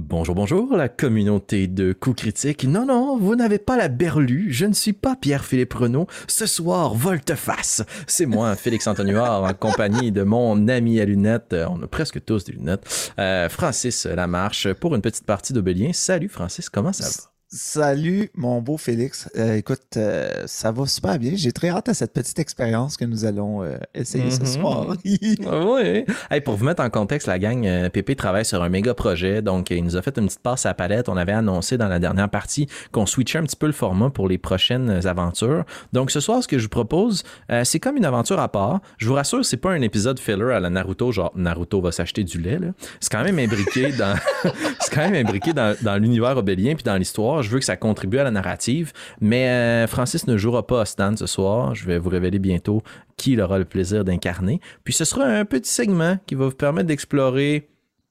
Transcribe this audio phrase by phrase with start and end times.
[0.00, 2.62] Bonjour, bonjour, la communauté de coups critiques.
[2.62, 4.46] Non, non, vous n'avez pas la berlue.
[4.52, 6.06] Je ne suis pas Pierre-Philippe Renaud.
[6.28, 7.82] Ce soir, volte-face.
[8.06, 11.52] C'est moi, Félix Antonuard, en compagnie de mon ami à lunettes.
[11.52, 13.12] euh, On a presque tous des lunettes.
[13.18, 15.90] euh, Francis Lamarche, pour une petite partie d'Obélien.
[15.92, 17.37] Salut, Francis, comment ça va?
[17.50, 19.26] Salut, mon beau Félix.
[19.38, 21.32] Euh, écoute, euh, ça va super bien.
[21.34, 24.46] J'ai très hâte à cette petite expérience que nous allons euh, essayer ce Mhm.
[24.46, 24.86] soir.
[25.50, 26.04] Ah Oui.
[26.30, 29.40] Hey, pour vous mettre en contexte, la gang, euh, Pépé travaille sur un méga projet.
[29.40, 31.08] Donc, il nous a fait une petite passe à la palette.
[31.08, 34.28] On avait annoncé dans la dernière partie qu'on switchait un petit peu le format pour
[34.28, 35.64] les prochaines aventures.
[35.94, 38.82] Donc, ce soir, ce que je vous propose, euh, c'est comme une aventure à part.
[38.98, 42.24] Je vous rassure, c'est pas un épisode filler à la Naruto, genre Naruto va s'acheter
[42.24, 42.58] du lait.
[42.58, 42.68] là.
[43.00, 44.14] C'est quand même imbriqué dans,
[44.80, 47.37] c'est quand même imbriqué dans, dans l'univers obélien puis dans l'histoire.
[47.42, 48.92] Je veux que ça contribue à la narrative.
[49.20, 51.74] Mais euh, Francis ne jouera pas Stan ce soir.
[51.74, 52.82] Je vais vous révéler bientôt
[53.16, 54.60] qui il aura le plaisir d'incarner.
[54.84, 57.68] Puis ce sera un petit segment qui va vous permettre d'explorer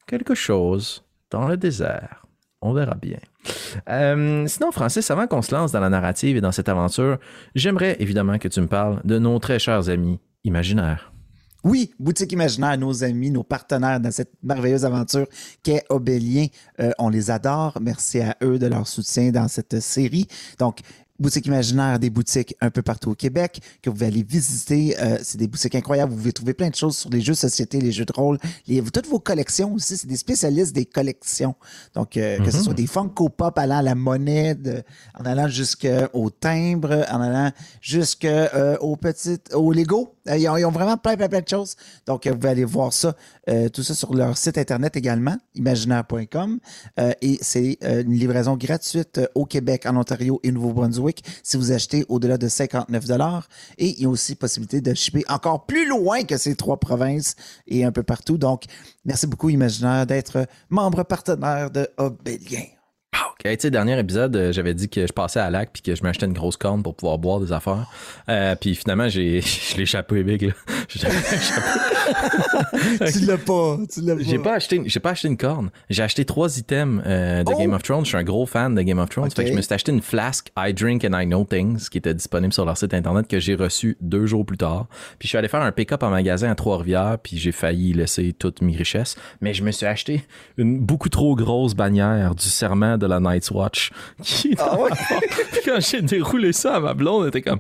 [0.08, 2.26] quelque chose dans le désert.
[2.62, 3.20] On verra bien.
[3.90, 7.17] Euh, sinon, Francis, avant qu'on se lance dans la narrative et dans cette aventure,
[7.56, 11.12] j'aimerais évidemment que tu me parles de nos très chers amis imaginaires.
[11.63, 15.27] Oui, Boutique Imaginaire, nos amis, nos partenaires dans cette merveilleuse aventure
[15.63, 16.47] qu'est Obélien.
[16.80, 17.77] Euh, on les adore.
[17.81, 20.28] Merci à eux de leur soutien dans cette série.
[20.59, 20.80] Donc,
[21.19, 24.95] Boutique Imaginaire, des boutiques un peu partout au Québec que vous allez visiter.
[25.01, 26.11] Euh, c'est des boutiques incroyables.
[26.11, 28.37] Vous pouvez trouver plein de choses sur les jeux de société, les jeux de rôle,
[28.67, 29.97] les, toutes vos collections aussi.
[29.97, 31.55] C'est des spécialistes des collections.
[31.95, 34.83] Donc, euh, que ce soit des Funko Pop allant à la monnaie, de-
[35.19, 37.51] en allant jusqu'au timbre, en allant
[37.81, 40.13] jusqu'aux petites, au Lego.
[40.29, 41.75] Euh, Ils ont, ils ont vraiment plein, plein, plein de choses.
[42.05, 43.15] Donc, euh, vous pouvez aller voir ça,
[43.50, 46.59] euh, tout ça sur leur site Internet également, imaginaire.com.
[47.00, 51.72] Euh, et c'est euh, une livraison gratuite au Québec, en Ontario et Nouveau-Brunswick si vous
[51.72, 53.06] achetez au-delà de 59
[53.78, 57.36] Et il y a aussi possibilité de shipper encore plus loin que ces trois provinces
[57.68, 58.38] et un peu partout.
[58.38, 58.64] Donc,
[59.06, 62.77] merci beaucoup, Imaginaire, d'être membre partenaire de Obélien.
[63.16, 65.95] Ok, tu sais, dernier épisode, euh, j'avais dit que je passais à lac puis que
[65.95, 67.89] je m'achetais une grosse corne pour pouvoir boire des affaires.
[68.30, 69.41] Euh, puis finalement, j'ai,
[69.72, 70.53] je l'ai échappé big, là.
[73.12, 74.22] Tu l'as pas, tu l'as pas.
[74.22, 75.69] J'ai pas acheté, j'ai pas acheté une corne.
[75.90, 77.57] J'ai acheté trois items euh, de Oh!
[77.57, 78.06] Game of Thrones.
[78.06, 79.31] Je suis un gros fan de Game of Thrones.
[79.31, 81.97] Fait que je me suis acheté une flasque I Drink and I Know Things qui
[81.97, 84.88] était disponible sur leur site internet que j'ai reçu deux jours plus tard.
[85.19, 88.34] Puis je suis allé faire un pick-up en magasin à Trois-Rivières puis j'ai failli laisser
[88.34, 89.16] toutes mes richesses.
[89.41, 90.24] Mais je me suis acheté
[90.57, 93.91] une beaucoup trop grosse bannière du serment de la Night's Watch.
[94.24, 94.90] Qui est dans Ah ouais?
[95.52, 97.59] Puis quand j'ai déroulé ça à ma blonde, elle était comme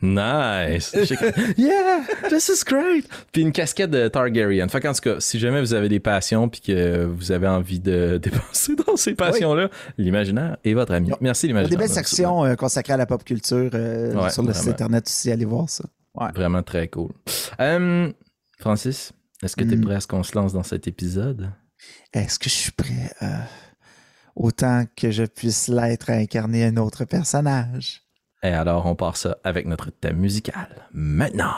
[0.00, 0.94] Nice.
[1.58, 3.08] Yeah, this is great.
[3.32, 4.68] Puis une casquette de Targaryen.
[4.68, 7.80] Fait qu'en tout cas, si jamais vous avez des passions puis que vous avez envie
[7.80, 11.10] de dépenser dans ces passions-là, l'imaginaire est votre ami.
[11.20, 11.70] Merci Il y a l'imaginaire.
[11.80, 14.68] des belles sections euh, consacrées à la pop culture euh, Ouais, sur le site.
[14.68, 15.32] Internet aussi.
[15.32, 15.84] Allez voir ça.
[16.14, 16.30] Ouais.
[16.32, 17.10] Vraiment très cool.
[17.58, 18.12] Euh,
[18.60, 19.12] Francis,
[19.42, 19.80] est-ce que tu es Mm.
[19.84, 21.50] prêt à ce qu'on se lance dans cet épisode?
[22.12, 23.26] Est-ce que je suis prêt euh,
[24.38, 28.02] autant que je puisse l'être à incarner un autre personnage?
[28.42, 30.88] Et alors, on part ça avec notre thème musical.
[30.92, 31.54] Maintenant.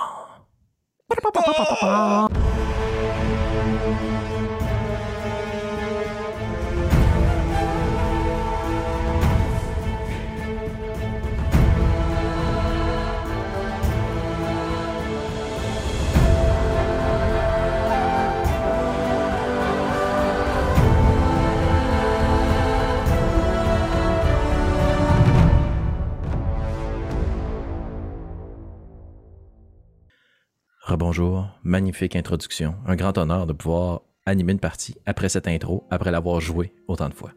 [30.82, 32.74] Rebonjour, magnifique introduction.
[32.86, 37.08] Un grand honneur de pouvoir animer une partie après cette intro, après l'avoir joué autant
[37.10, 37.32] de fois.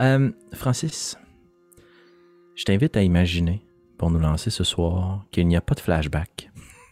[0.00, 1.16] Euh, Francis,
[2.54, 3.64] je t'invite à imaginer,
[3.96, 6.50] pour nous lancer ce soir, qu'il n'y a pas de flashback.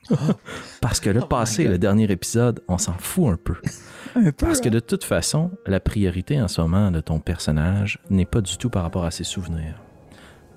[0.80, 3.56] Parce que le Oh passé, le dernier épisode, on s'en fout un peu.
[4.16, 4.46] Un peu.
[4.46, 8.40] Parce que de toute façon, la priorité en ce moment de ton personnage n'est pas
[8.40, 9.80] du tout par rapport à ses souvenirs.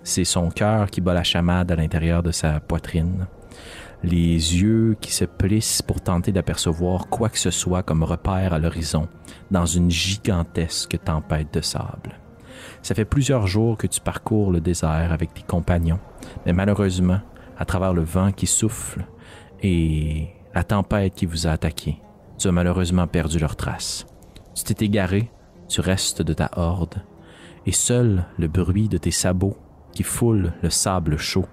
[0.04, 3.28] C'est son cœur qui bat la chamade à l'intérieur de sa poitrine,
[4.04, 8.60] les yeux qui se plissent pour tenter d'apercevoir quoi que ce soit comme repère à
[8.60, 9.08] l'horizon
[9.50, 12.20] dans une gigantesque tempête de sable.
[12.82, 16.00] Ça fait plusieurs jours que tu parcours le désert avec tes compagnons,
[16.46, 17.22] mais malheureusement,
[17.58, 19.06] à travers le vent qui souffle
[19.62, 22.02] et la tempête qui vous a attaqué,
[22.38, 24.06] tu as malheureusement perdu leurs traces.
[24.54, 25.32] Tu t'es égaré,
[25.70, 27.02] tu restes de ta horde,
[27.66, 29.58] et seul le bruit de tes sabots
[29.94, 31.46] qui foulent le sable chaud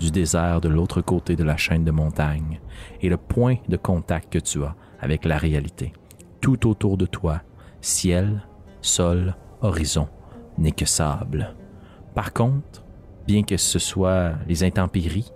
[0.00, 2.60] du désert de l'autre côté de la chaîne de montagnes
[3.02, 5.92] est le point de contact que tu as avec la réalité.
[6.40, 7.42] Tout autour de toi,
[7.80, 8.42] ciel,
[8.80, 10.08] sol, horizon,
[10.56, 11.54] n'est que sable.
[12.14, 12.84] Par contre,
[13.26, 15.32] bien que ce soit les intempéries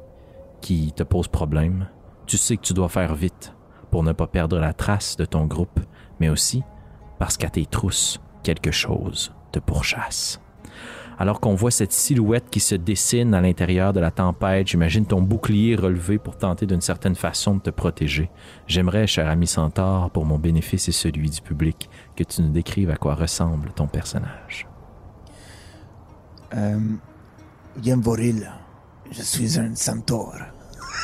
[0.61, 1.88] qui te posent problème,
[2.26, 3.55] tu sais que tu dois faire vite
[3.91, 5.81] pour ne pas perdre la trace de ton groupe,
[6.19, 6.62] mais aussi
[7.19, 10.41] parce qu'à tes trousses, quelque chose te pourchasse.
[11.19, 15.23] Alors qu'on voit cette silhouette qui se dessine à l'intérieur de la tempête, j'imagine ton
[15.23, 18.31] bouclier relevé pour tenter d'une certaine façon de te protéger.
[18.67, 22.91] J'aimerais, cher ami Centaure, pour mon bénéfice et celui du public, que tu nous décrives
[22.91, 24.67] à quoi ressemble ton personnage.
[26.55, 26.79] Euh,
[29.11, 30.38] je suis un centaure.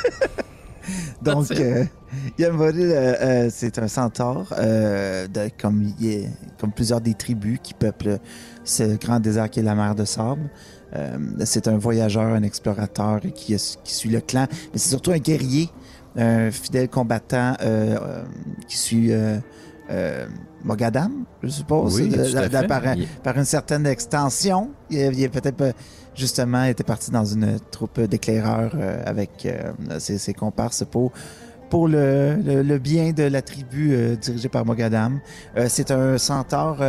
[1.23, 1.85] Donc, euh,
[2.41, 5.93] euh, euh, c'est un centaure, euh, de, comme,
[6.59, 8.19] comme plusieurs des tribus qui peuplent
[8.65, 10.51] ce grand désert qui est la mer de sable.
[11.45, 15.69] c'est un voyageur, un explorateur qui, qui suit le clan, mais c'est surtout un guerrier,
[16.17, 17.55] un fidèle combattant
[18.67, 19.13] qui suit
[20.65, 22.03] Mogadam, je suppose,
[23.23, 24.71] par, une certaine extension.
[24.91, 25.75] Il, est peut-être
[26.15, 31.13] justement était parti dans une troupe d'éclaireurs euh, avec euh, ses, comparses pour
[31.71, 35.21] pour le, bien de la tribu euh, dirigée par Mogadam.
[35.69, 36.83] c'est un centaure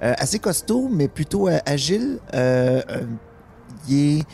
[0.00, 2.18] assez costaud, mais plutôt agile.
[3.88, 4.24] il est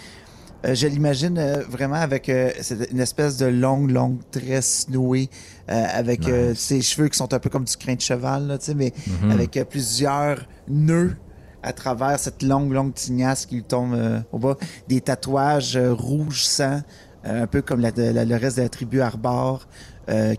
[0.64, 5.28] je l'imagine vraiment avec une espèce de longue, longue tresse nouée,
[5.68, 6.22] avec
[6.54, 9.30] ses cheveux qui sont un peu comme du crin de cheval, mais mm-hmm.
[9.32, 11.16] avec plusieurs nœuds
[11.62, 14.56] à travers cette longue, longue tignasse qui lui tombe euh, au bas.
[14.88, 16.80] Des tatouages euh, rouge sang,
[17.26, 19.66] euh, un peu comme la, le reste de la tribu Arbor,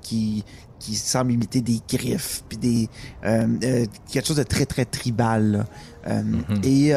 [0.01, 0.43] qui,
[0.79, 2.89] qui semble imiter des griffes, puis des
[3.21, 5.65] quelque chose de très, très tribal.
[6.05, 6.65] Mm-hmm.
[6.65, 6.93] Et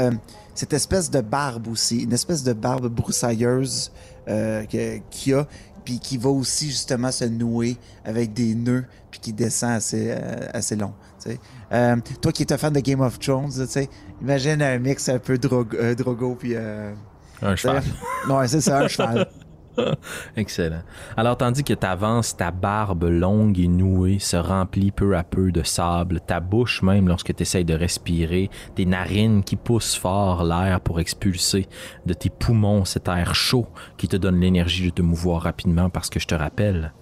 [0.54, 3.92] cette espèce de barbe aussi, une espèce de barbe broussailleuse
[4.26, 5.46] qu'il a,
[5.84, 10.12] puis qui va aussi justement se nouer avec des nœuds, puis qui descend assez,
[10.52, 10.94] assez long.
[11.72, 13.66] Euh, toi qui es un fan de Game of Thrones,
[14.20, 16.52] imagine un mix un peu euh, Drogo puis.
[16.54, 16.92] Euh,
[17.42, 17.82] un cheval.
[18.28, 19.28] Ouais, c'est ça, un cheval.
[20.36, 20.82] Excellent.
[21.16, 25.52] Alors, tandis que tu avances, ta barbe longue et nouée se remplit peu à peu
[25.52, 30.44] de sable, ta bouche même lorsque tu essayes de respirer, tes narines qui poussent fort
[30.44, 31.68] l'air pour expulser
[32.06, 33.66] de tes poumons cet air chaud
[33.96, 36.92] qui te donne l'énergie de te mouvoir rapidement parce que je te rappelle,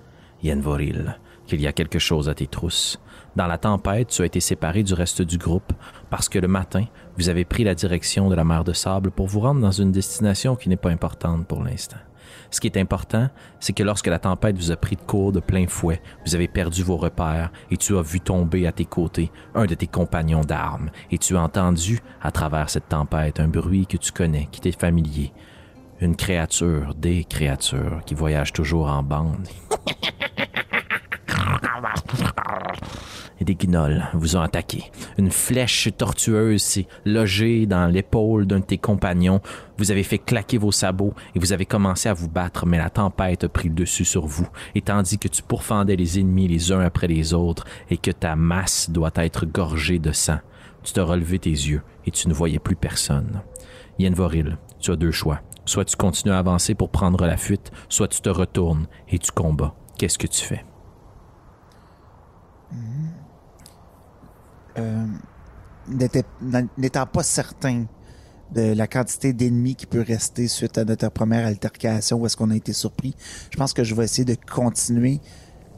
[0.42, 2.98] Yenvoril, qu'il y a quelque chose à tes trousses.
[3.34, 5.72] Dans la tempête, tu as été séparé du reste du groupe
[6.10, 6.84] parce que le matin,
[7.16, 9.92] vous avez pris la direction de la mer de sable pour vous rendre dans une
[9.92, 11.96] destination qui n'est pas importante pour l'instant.
[12.50, 13.28] Ce qui est important,
[13.60, 16.48] c'est que lorsque la tempête vous a pris de court de plein fouet, vous avez
[16.48, 20.42] perdu vos repères et tu as vu tomber à tes côtés un de tes compagnons
[20.42, 24.60] d'armes et tu as entendu, à travers cette tempête, un bruit que tu connais, qui
[24.60, 25.32] t'est familier.
[26.00, 29.48] Une créature, des créatures qui voyagent toujours en bande.
[33.44, 34.90] des guignols vous ont attaqué.
[35.18, 39.40] Une flèche tortueuse s'est logée dans l'épaule d'un de tes compagnons.
[39.78, 42.90] Vous avez fait claquer vos sabots et vous avez commencé à vous battre, mais la
[42.90, 44.48] tempête a pris le dessus sur vous.
[44.74, 48.36] Et tandis que tu pourfendais les ennemis les uns après les autres et que ta
[48.36, 50.38] masse doit être gorgée de sang,
[50.82, 53.42] tu te relevé tes yeux et tu ne voyais plus personne.
[53.98, 55.40] Yenvoril, tu as deux choix.
[55.64, 59.30] Soit tu continues à avancer pour prendre la fuite, soit tu te retournes et tu
[59.30, 59.74] combats.
[59.96, 60.64] Qu'est-ce que tu fais?
[64.78, 65.06] Euh,
[66.78, 67.86] n'étant pas certain
[68.54, 72.50] de la quantité d'ennemis qui peut rester suite à notre première altercation où est-ce qu'on
[72.50, 73.14] a été surpris,
[73.50, 75.20] je pense que je vais essayer de continuer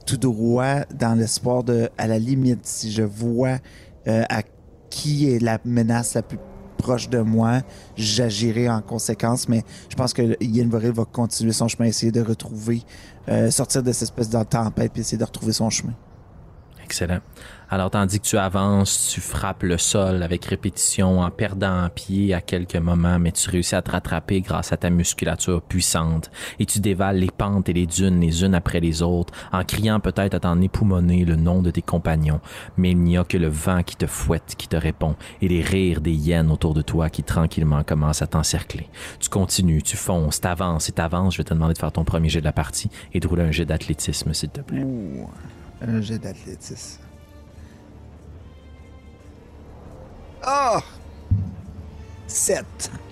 [0.06, 3.58] tout droit dans l'espoir de, à la limite, si je vois
[4.06, 4.42] euh, à
[4.90, 6.38] qui est la menace la plus
[6.76, 7.62] proche de moi,
[7.96, 12.20] j'agirai en conséquence, mais je pense que Ian Voril va continuer son chemin, essayer de
[12.20, 12.82] retrouver,
[13.28, 15.94] euh, sortir de cette espèce de tempête, puis essayer de retrouver son chemin.
[16.84, 17.20] Excellent.
[17.70, 22.34] Alors, tandis que tu avances, tu frappes le sol avec répétition en perdant un pied
[22.34, 26.66] à quelques moments, mais tu réussis à te rattraper grâce à ta musculature puissante et
[26.66, 30.34] tu dévales les pentes et les dunes les unes après les autres en criant peut-être
[30.34, 32.40] à t'en époumoner le nom de tes compagnons.
[32.76, 35.62] Mais il n'y a que le vent qui te fouette, qui te répond et les
[35.62, 38.88] rires des hyènes autour de toi qui tranquillement commencent à t'encercler.
[39.20, 41.32] Tu continues, tu fonces, t'avances et t'avances.
[41.34, 43.44] Je vais te demander de faire ton premier jet de la partie et de rouler
[43.44, 44.84] un jet d'athlétisme, s'il te plaît.
[45.86, 47.00] Un jet d'athlétisme.
[50.42, 50.80] Ah!
[52.26, 52.64] 7.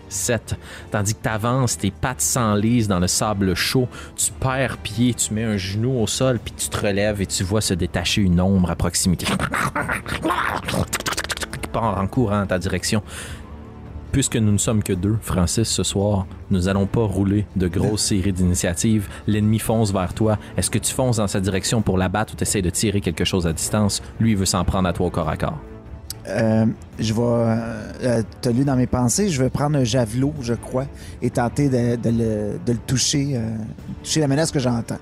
[0.08, 0.56] 7.
[0.90, 5.32] Tandis que tu avances, tes pattes s'enlisent dans le sable chaud, tu perds pied, tu
[5.34, 8.40] mets un genou au sol, puis tu te relèves et tu vois se détacher une
[8.40, 9.26] ombre à proximité.
[11.72, 13.02] Part en courant en ta direction
[14.12, 18.04] puisque nous ne sommes que deux, Francis, ce soir, nous allons pas rouler de grosses
[18.04, 19.09] séries d'initiatives.
[19.26, 20.38] L'ennemi fonce vers toi.
[20.57, 23.25] Est-ce que tu fonces dans sa direction pour l'abattre ou tu essaies de tirer quelque
[23.25, 24.02] chose à distance?
[24.21, 25.59] Lui, il veut s'en prendre à toi au corps à corps.
[26.28, 26.66] Euh,
[27.00, 27.21] je vais.
[27.23, 30.87] Euh, T'as lu dans mes pensées, je vais prendre un javelot, je crois,
[31.21, 33.57] et tenter de, le, toucher, euh,
[34.04, 34.99] toucher la menace que j'entends.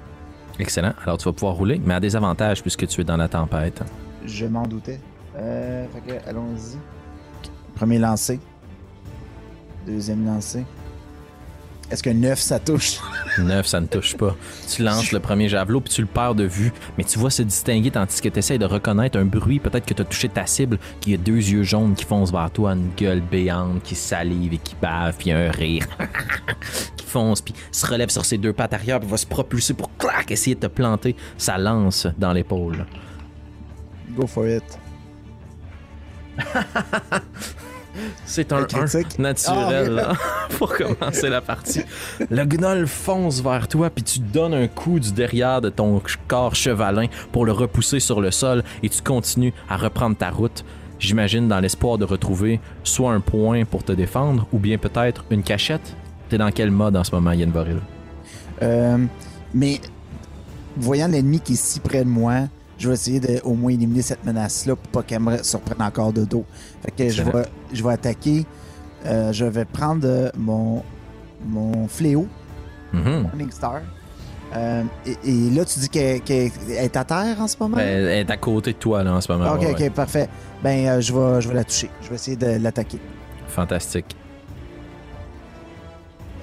[0.59, 0.93] Excellent.
[1.05, 3.83] Alors tu vas pouvoir rouler, mais à des avantages puisque tu es dans la tempête.
[4.25, 5.01] Je m'en doutais.
[5.37, 5.87] Euh,
[6.27, 6.77] allons-y.
[7.75, 8.41] Premier lancé.
[9.91, 10.65] Deuxième lancé.
[11.91, 12.99] Est-ce que 9 ça touche?
[13.39, 14.37] 9, ça ne touche pas.
[14.73, 17.43] Tu lances le premier javelot puis tu le perds de vue, mais tu vois se
[17.43, 19.59] distinguer tandis que tu essaies de reconnaître un bruit.
[19.59, 22.53] Peut-être que tu as touché ta cible, qui a deux yeux jaunes qui foncent vers
[22.53, 25.89] toi, une gueule béante qui salive et qui bave, puis un rire
[26.97, 29.91] qui fonce, puis se relève sur ses deux pattes arrière, puis va se propulser pour
[29.97, 32.87] clac, essayer de te planter sa lance dans l'épaule.
[34.11, 34.63] Go for it.
[38.25, 39.19] C'est un Un critique?
[39.19, 40.13] 1 naturel Ah, là,
[40.59, 41.83] pour commencer la partie.
[42.31, 46.55] Le gnoll fonce vers toi puis tu donnes un coup du derrière de ton corps
[46.55, 50.65] chevalin pour le repousser sur le sol et tu continues à reprendre ta route.
[50.99, 55.43] J'imagine dans l'espoir de retrouver soit un point pour te défendre ou bien peut-être une
[55.43, 55.97] cachette.
[56.29, 57.79] T'es dans quel mode en ce moment, Yann Boril?
[58.63, 58.99] Euh,
[59.55, 59.81] mais
[60.77, 62.43] voyant l'ennemi qui est si près de moi,
[62.81, 66.13] je vais essayer de au moins éliminer cette menace-là pour pas qu'elle me surprenne encore
[66.13, 66.45] de dos.
[66.83, 68.45] Fait que je vais, je vais attaquer.
[69.07, 70.83] euh, je vais prendre euh, mon,
[71.47, 72.27] mon fléau,
[72.93, 73.23] Mhm.
[73.23, 73.83] Morning Star.
[74.57, 77.77] Euh, et, et là, tu dis qu'elle est à terre en ce moment?
[77.77, 79.53] Ben, Elle est à côté de toi là en ce moment.
[79.53, 80.29] ok, ouais, ok, parfait.
[80.65, 81.89] Ben, euh, je, vais, je vais la toucher.
[82.03, 82.99] Je vais essayer de l'attaquer.
[83.47, 84.17] Fantastique.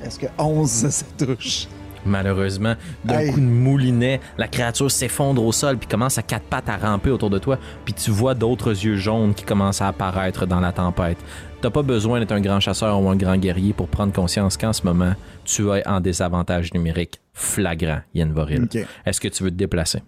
[0.04, 1.68] Est-ce que 11, ça touche?
[2.06, 2.76] Malheureusement,
[3.06, 3.32] d'un Hey.
[3.32, 7.10] coup de moulinet, la créature s'effondre au sol puis commence à quatre pattes à ramper
[7.10, 10.72] autour de toi, puis tu vois d'autres yeux jaunes qui commencent à apparaître dans la
[10.72, 11.18] tempête.
[11.62, 14.74] T'as pas besoin d'être un grand chasseur ou un grand guerrier pour prendre conscience qu'en
[14.74, 15.14] ce moment,
[15.44, 18.68] tu es en désavantage numérique flagrant, Yann Voril.
[19.06, 20.04] Est-ce que tu veux te déplacer?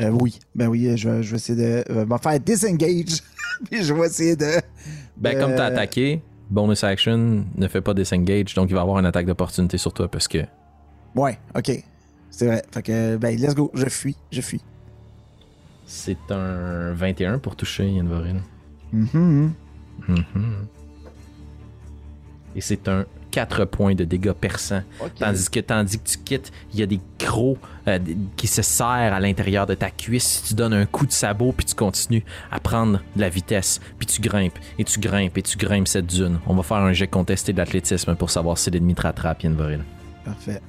[0.00, 3.22] Euh, oui, ben oui, je, vais- je vais essayer de euh, m'en faire disengage.
[3.70, 4.46] Puis je vais essayer de.
[5.16, 8.98] Ben, de- comme t'as attaqué, bonus action ne fait pas disengage, donc il va avoir
[8.98, 10.38] une attaque d'opportunité sur toi parce que
[11.16, 11.72] Ouais, ok.
[12.30, 12.62] C'est vrai.
[12.70, 13.70] Fait que, ben, let's go.
[13.74, 14.60] Je fuis, je fuis.
[15.86, 18.40] c'est un 21 pour toucher Yann Voril.
[18.92, 19.52] Mhm.
[20.08, 20.66] Mhm.
[22.54, 24.82] Et c'est un 4 points de dégâts perçants.
[25.18, 27.98] Tandis que tandis que tu quittes, il y a des crocs euh,
[28.36, 30.42] qui se serrent à l'intérieur de ta cuisse.
[30.46, 33.80] Tu donnes un coup de sabot, puis tu continues à prendre de la vitesse.
[33.98, 36.40] Puis tu grimpes, et tu grimpes, et tu grimpes cette dune.
[36.46, 39.84] On va faire un jet contesté d'athlétisme pour savoir si l'ennemi te rattrape, Yann Voril.
[40.24, 40.60] Parfait.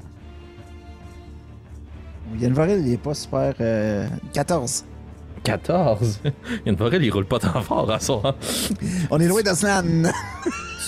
[2.39, 3.53] Yann Vorel, il est pas super.
[3.61, 4.85] euh, 14.
[5.43, 6.19] 14?
[6.65, 8.35] Yann Voril, il roule pas tant fort à soi.
[9.11, 10.11] On est loin d'Osnan.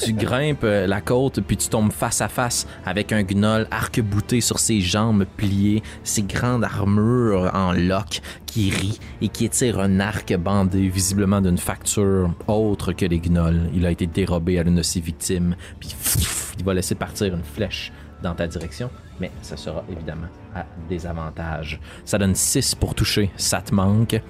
[0.03, 4.39] Tu grimpes euh, la côte, puis tu tombes face à face avec un gnoll arc-bouté
[4.39, 9.99] sur ses jambes pliées, ses grandes armures en loques, qui rit et qui étire un
[9.99, 13.69] arc bandé, visiblement d'une facture autre que les gnolls.
[13.73, 15.93] Il a été dérobé à l'une de ses victimes, puis
[16.59, 17.91] il va laisser partir une flèche
[18.23, 21.79] dans ta direction, mais ça sera évidemment à désavantage.
[22.05, 24.21] Ça donne 6 pour toucher, ça te manque.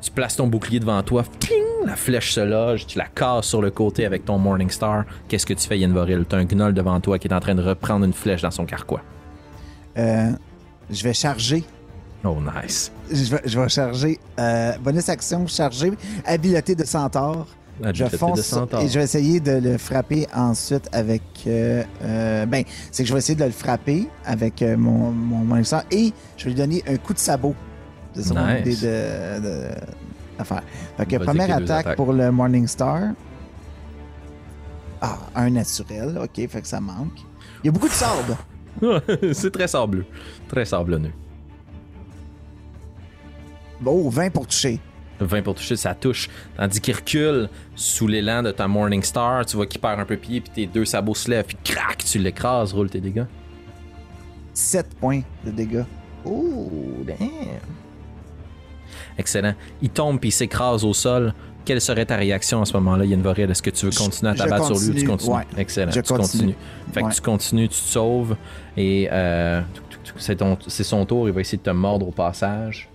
[0.00, 3.62] Tu places ton bouclier devant toi, ping, la flèche se loge, tu la casses sur
[3.62, 5.04] le côté avec ton Morning Star.
[5.28, 6.24] Qu'est-ce que tu fais, Yann Voril?
[6.28, 8.66] T'as un gnoll devant toi qui est en train de reprendre une flèche dans son
[8.66, 9.02] carquois.
[9.96, 10.30] Euh,
[10.90, 11.64] je vais charger.
[12.24, 12.92] Oh, nice.
[13.10, 14.18] Je vais, je vais charger.
[14.38, 15.92] Euh, bonus action, charger.
[16.24, 17.46] Habileté de centaure.
[17.80, 21.22] Je fonce et je vais essayer de le frapper ensuite avec.
[21.46, 25.56] euh, euh, ben, c'est que je vais essayer de le frapper avec euh, mon, mon
[25.56, 27.54] et je vais lui donner un coup de sabot.
[28.14, 30.62] C'est ça mon idée de, de, faire.
[30.96, 33.00] Fait que première attaque pour le Morningstar.
[35.00, 36.18] Ah, un naturel.
[36.22, 37.20] Ok, fait que ça manque.
[37.62, 38.36] Il y a beaucoup de sable.
[39.32, 40.04] C'est très sableux.
[40.48, 41.12] Très sablonneux.
[43.80, 44.78] Bon, 20 pour toucher.
[45.24, 46.28] 20 pour toucher, ça touche.
[46.56, 50.16] Tandis qu'il recule sous l'élan de ta Morning Star, tu vois qu'il perd un peu
[50.16, 53.24] pied, puis tes deux sabots se lèvent, puis crac, tu l'écrases, roule tes dégâts.
[54.54, 55.84] 7 points de dégâts.
[56.24, 56.70] Oh,
[57.06, 57.28] damn.
[59.18, 59.54] Excellent.
[59.80, 61.34] Il tombe puis il s'écrase au sol.
[61.64, 63.50] Quelle serait ta réaction à ce moment-là, Yann Vorel?
[63.50, 65.36] Est-ce que tu veux continuer à t'abattre sur lui ou tu continue, continues?
[65.36, 65.60] ouais.
[65.62, 65.92] Excellent.
[65.92, 66.22] Je tu continues.
[66.26, 66.54] continue.
[66.92, 67.10] Fait Ouais.
[67.10, 68.36] que tu continues, tu te sauves
[68.76, 69.60] et euh,
[70.16, 71.28] c'est son tour.
[71.28, 72.88] Il va essayer de te mordre au passage.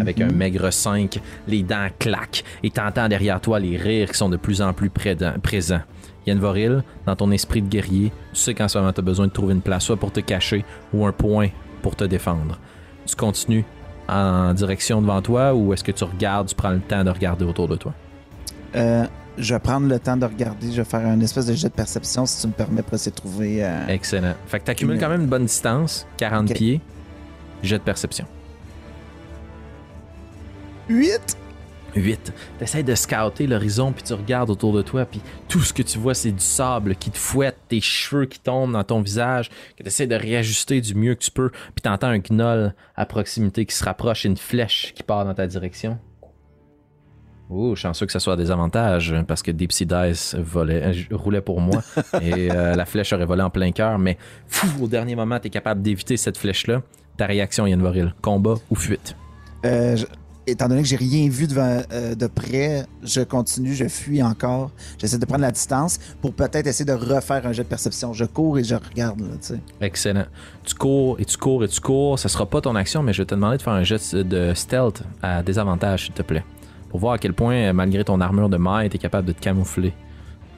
[0.00, 4.28] Avec un maigre 5, les dents claquent et t'entends derrière toi les rires qui sont
[4.28, 5.80] de plus en plus présents.
[6.26, 9.26] Yann Voril, dans ton esprit de guerrier, tu sais qu'en ce moment tu as besoin
[9.26, 11.48] de trouver une place soit pour te cacher ou un point
[11.82, 12.58] pour te défendre.
[13.06, 13.64] Tu continues
[14.08, 17.44] en direction devant toi ou est-ce que tu regardes, tu prends le temps de regarder
[17.44, 17.92] autour de toi?
[18.76, 19.04] Euh,
[19.36, 20.70] je vais prendre le temps de regarder.
[20.70, 23.10] Je vais faire un espèce de jet de perception si tu me permets pour essayer
[23.10, 23.64] de trouver.
[23.64, 24.34] euh, Excellent.
[24.46, 26.56] Fait que tu accumules Une- quand même une bonne distance, 40 Ok.
[26.56, 26.80] pieds.
[27.62, 28.26] Jet de perception.
[30.88, 31.36] 8
[31.94, 32.32] 8.
[32.58, 35.82] Tu essaies de scouter l'horizon, puis tu regardes autour de toi, puis tout ce que
[35.82, 39.50] tu vois, c'est du sable qui te fouette, tes cheveux qui tombent dans ton visage,
[39.76, 42.74] que tu essaies de réajuster du mieux que tu peux, puis tu entends un gnoll
[42.96, 45.98] à proximité qui se rapproche et une flèche qui part dans ta direction.
[47.50, 51.42] Oh, chanceux que ça soit des avantages, parce que Deep Sea Dice volait, euh, roulait
[51.42, 51.82] pour moi
[52.22, 54.16] et euh, la flèche aurait volé en plein cœur, mais
[54.48, 56.80] fou, au dernier moment, tu es capable d'éviter cette flèche-là.
[57.18, 59.14] Ta réaction, Yann Voril, combat ou fuite?
[59.66, 60.06] Euh, je-
[60.46, 64.70] étant donné que j'ai rien vu devant, euh, de près, je continue, je fuis encore.
[64.98, 68.12] J'essaie de prendre la distance pour peut-être essayer de refaire un jet de perception.
[68.12, 69.56] Je cours et je regarde, là.
[69.80, 70.26] Excellent.
[70.64, 72.18] Tu cours et tu cours et tu cours.
[72.18, 74.52] Ça sera pas ton action, mais je vais te demander de faire un jet de
[74.54, 76.44] stealth à désavantage, s'il te plaît.
[76.90, 79.32] Pour voir à quel point, euh, malgré ton armure de maille, tu es capable de
[79.32, 79.94] te camoufler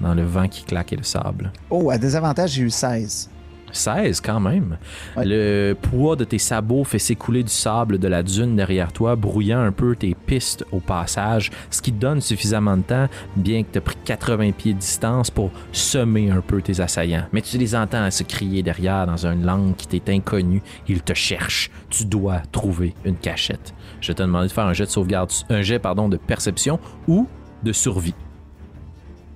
[0.00, 1.52] dans le vent qui claque et le sable.
[1.70, 3.30] Oh, à désavantage, j'ai eu 16.
[3.74, 4.78] 16 quand même.
[5.16, 5.24] Ouais.
[5.26, 9.60] Le poids de tes sabots fait s'écouler du sable de la dune derrière toi, brouillant
[9.60, 13.68] un peu tes pistes au passage, ce qui te donne suffisamment de temps, bien que
[13.72, 17.26] tu pris 80 pieds de distance pour semer un peu tes assaillants.
[17.32, 20.62] Mais tu les entends se crier derrière dans une langue qui t'est inconnue.
[20.88, 21.70] Ils te cherchent.
[21.90, 23.74] Tu dois trouver une cachette.
[24.00, 26.78] Je te demander de faire un jet de sauvegarde, un jet pardon, de perception
[27.08, 27.26] ou
[27.62, 28.14] de survie.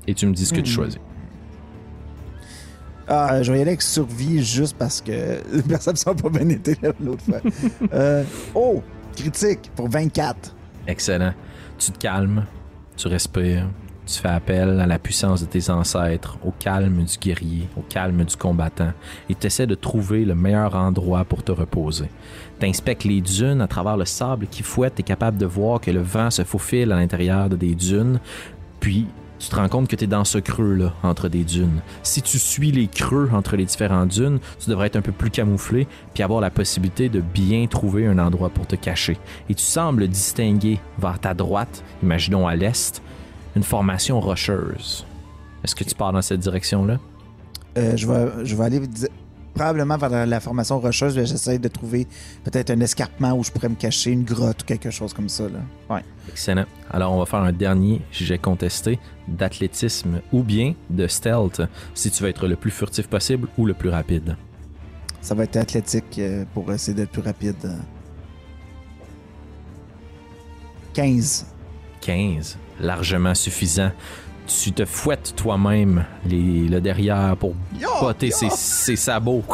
[0.06, 0.74] Et tu me dis ce que tu Mhm.
[0.76, 0.98] choisis.
[3.08, 7.40] Ah, avec survie juste parce que les perceptions n'a pas bien été l'autre fois.
[7.92, 8.22] Euh,
[8.54, 8.82] oh,
[9.16, 10.54] critique pour 24.
[10.86, 11.32] Excellent.
[11.78, 12.44] Tu te calmes,
[12.96, 13.66] tu respires,
[14.06, 18.24] tu fais appel à la puissance de tes ancêtres, au calme du guerrier, au calme
[18.24, 18.92] du combattant,
[19.28, 22.08] et tu essaies de trouver le meilleur endroit pour te reposer.
[22.58, 25.80] Tu inspectes les dunes à travers le sable qui fouette, tu es capable de voir
[25.80, 28.18] que le vent se faufile à l'intérieur de des dunes,
[28.80, 29.06] puis
[29.38, 31.80] tu te rends compte que tu es dans ce creux-là, entre des dunes.
[32.02, 35.30] Si tu suis les creux entre les différentes dunes, tu devrais être un peu plus
[35.30, 39.18] camouflé, puis avoir la possibilité de bien trouver un endroit pour te cacher.
[39.48, 43.02] Et tu sembles distinguer vers ta droite, imaginons à l'est,
[43.56, 45.06] une formation rocheuse.
[45.64, 46.98] Est-ce que tu pars dans cette direction-là?
[47.76, 48.80] Euh, je, vais, je vais aller
[49.54, 51.14] probablement vers la, formation rocheuse.
[51.14, 52.06] J'essaie de trouver
[52.44, 55.44] peut-être un escarpement où je pourrais me cacher, une grotte ou quelque chose comme ça.
[55.44, 55.60] Là.
[55.94, 56.02] Ouais.
[56.28, 56.64] Excellent.
[56.90, 61.62] Alors, on va faire un dernier jet contesté d'athlétisme ou bien de stealth,
[61.94, 64.36] si tu veux être le plus furtif possible ou le plus rapide.
[65.20, 67.56] Ça va être athlétique euh, pour essayer d'être plus rapide.
[67.64, 67.76] euh.
[70.94, 71.46] 15.
[72.00, 73.90] 15, largement suffisant.
[74.48, 77.54] Tu te fouettes toi-même les- le derrière pour
[78.00, 79.44] botter ses, ses sabots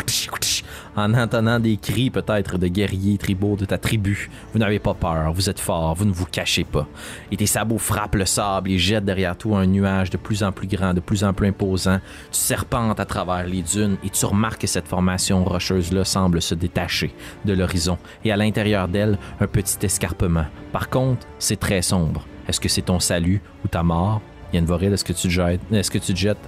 [0.97, 4.31] en entendant des cris peut-être de guerriers tribaux de ta tribu.
[4.53, 6.87] Vous n'avez pas peur, vous êtes fort, vous ne vous cachez pas.
[7.33, 10.53] Et tes sabots frappent le sable et jettent derrière toi un nuage de plus en
[10.53, 11.99] plus grand, de plus en plus imposant.
[12.31, 16.55] Tu serpentes à travers les dunes et tu remarques que cette formation rocheuse-là semble se
[16.55, 17.13] détacher
[17.45, 20.47] de l'horizon et à l'intérieur d'elle, un petit escarpement.
[20.73, 22.25] Par contre, c'est très sombre.
[22.47, 24.21] Est-ce que c'est ton salut ou ta mort?
[24.55, 26.39] Yann Voril, est-ce que tu te jettes, est-ce que tu te jettes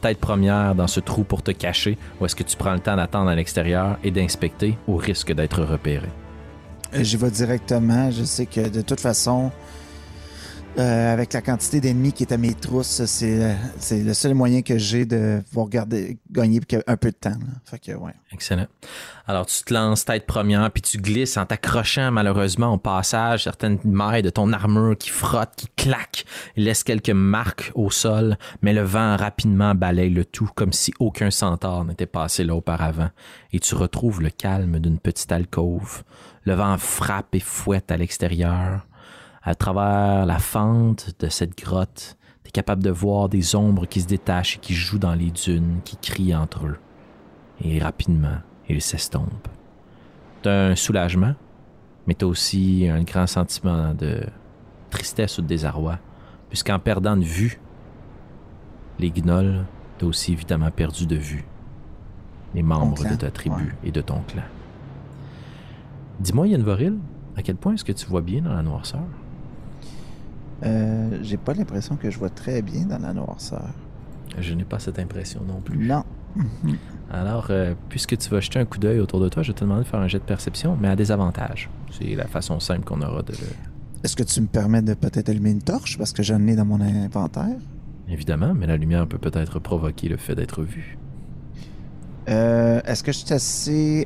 [0.00, 2.96] tête première dans ce trou pour te cacher ou est-ce que tu prends le temps
[2.96, 6.08] d'attendre à l'extérieur et d'inspecter au risque d'être repéré?
[6.94, 8.10] Euh, J'y vais directement.
[8.10, 9.50] Je sais que de toute façon,
[10.78, 13.54] euh, avec la quantité d'ennemis qui est à mes trousses, c'est euh,
[13.92, 17.30] le seul moyen que j'ai de pouvoir garder, gagner un peu de temps.
[17.30, 17.96] là.
[17.96, 18.14] Ouais.
[18.32, 18.66] Excellent.
[19.26, 23.78] Alors, tu te lances tête première, puis tu glisses en t'accrochant malheureusement au passage certaines
[23.84, 26.24] mailles de ton armure qui frottent, qui claquent,
[26.56, 31.30] laissent quelques marques au sol, mais le vent rapidement balaye le tout comme si aucun
[31.30, 33.10] centaure n'était passé là auparavant,
[33.52, 36.02] et tu retrouves le calme d'une petite alcôve.
[36.44, 38.86] Le vent frappe et fouette à l'extérieur.
[39.44, 44.00] À travers la fente de cette grotte, tu es capable de voir des ombres qui
[44.00, 46.78] se détachent et qui jouent dans les dunes, qui crient entre eux
[47.62, 49.48] et rapidement, il s'estompe.
[50.42, 51.34] T'as un soulagement,
[52.06, 54.22] mais t'as aussi un grand sentiment de
[54.90, 55.98] tristesse ou de désarroi,
[56.48, 57.60] puisqu'en perdant de vue
[58.98, 59.64] les gnolls,
[59.98, 61.44] t'as aussi évidemment perdu de vue
[62.54, 64.44] les membres clan, de ta tribu et de ton clan.
[66.20, 66.98] Dis-moi, Yann Voril,
[67.36, 69.02] à quel point est-ce que tu vois bien dans la noirceur?
[70.62, 73.68] Euh, j'ai pas l'impression que je vois très bien dans la noirceur.
[74.38, 75.86] Je n'ai pas cette impression non plus.
[75.86, 76.04] Non.
[77.10, 79.64] Alors, euh, puisque tu vas jeter un coup d'œil autour de toi, je vais te
[79.64, 81.70] demander de faire un jet de perception, mais à désavantage.
[81.90, 83.46] C'est la façon simple qu'on aura de le...
[84.02, 86.64] Est-ce que tu me permets de peut-être allumer une torche parce que j'en ai dans
[86.64, 87.56] mon inventaire?
[88.08, 90.98] Évidemment, mais la lumière peut peut-être provoquer le fait d'être vu.
[92.28, 94.04] Euh, est-ce que je suis assez.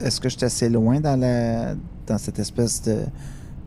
[0.00, 1.74] Est-ce que je suis assez loin dans la.
[2.06, 3.04] dans cette espèce de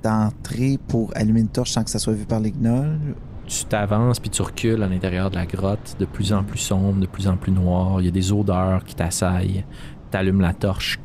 [0.04, 3.16] d'entrée pour allumer une torche sans que ça soit vu par les gnolls?
[3.46, 7.00] Tu t'avances puis tu recules à l'intérieur de la grotte, de plus en plus sombre,
[7.00, 8.02] de plus en plus noir.
[8.02, 9.64] Il y a des odeurs qui t'assaillent.
[10.12, 11.00] T'allumes la torche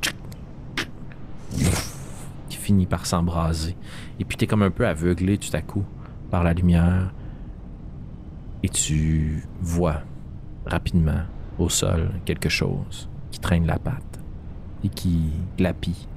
[2.49, 3.77] qui finit par s'embraser.
[4.19, 5.85] Et puis t'es comme un peu aveuglé tout à coup
[6.31, 7.13] par la lumière.
[8.63, 10.03] Et tu vois
[10.67, 11.23] rapidement
[11.59, 14.21] au sol quelque chose qui traîne la patte
[14.85, 16.09] et qui glapit.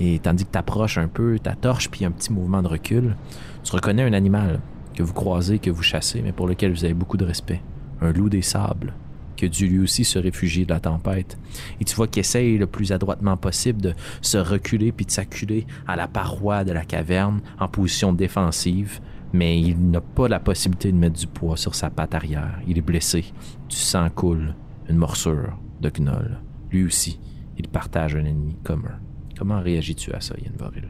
[0.00, 3.16] Et tandis que tu approches un peu ta torche, puis un petit mouvement de recul,
[3.62, 4.60] tu reconnais un animal
[4.94, 7.62] que vous croisez, que vous chassez, mais pour lequel vous avez beaucoup de respect.
[8.00, 8.92] Un loup des sables,
[9.36, 11.38] qui a dû lui aussi se réfugier de la tempête.
[11.80, 15.66] Et tu vois qu'il essaye le plus adroitement possible de se reculer puis de s'acculer
[15.86, 19.00] à la paroi de la caverne en position défensive,
[19.32, 22.60] mais il n'a pas la possibilité de mettre du poids sur sa patte arrière.
[22.66, 23.24] Il est blessé.
[23.68, 24.54] Du sang coule.
[24.88, 26.38] Une morsure de gnoll.
[26.70, 27.18] Lui aussi,
[27.56, 28.98] il partage un ennemi commun.
[29.36, 30.88] Comment réagis-tu à ça, Yann Voril?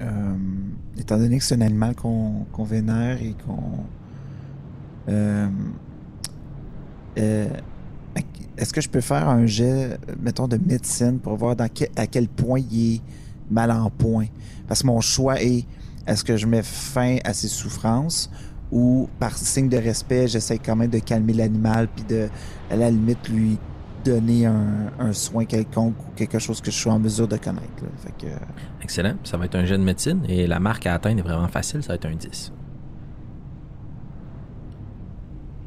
[0.00, 0.36] Euh,
[0.96, 3.84] étant donné que c'est un animal qu'on vénère et qu'on.
[5.08, 5.48] Euh,
[7.18, 7.48] euh,
[8.56, 12.60] est-ce que je peux faire un jet, mettons, de médecine pour voir à quel point
[12.60, 13.00] il est
[13.50, 14.26] mal en point?
[14.66, 15.64] Parce que mon choix est
[16.06, 18.30] est-ce que je mets fin à ses souffrances
[18.70, 22.28] ou par signe de respect, j'essaie quand même de calmer l'animal puis de,
[22.70, 23.58] à la limite, lui
[24.04, 27.84] donner un, soin quelconque ou quelque chose que je suis en mesure de connaître.
[28.82, 29.14] Excellent.
[29.24, 31.82] Ça va être un jet de médecine et la marque à atteindre est vraiment facile.
[31.82, 32.52] Ça va être un 10.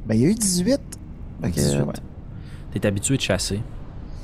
[0.06, 0.80] Ben, il y a eu 18.
[2.72, 3.62] Tu es habitué de chasser.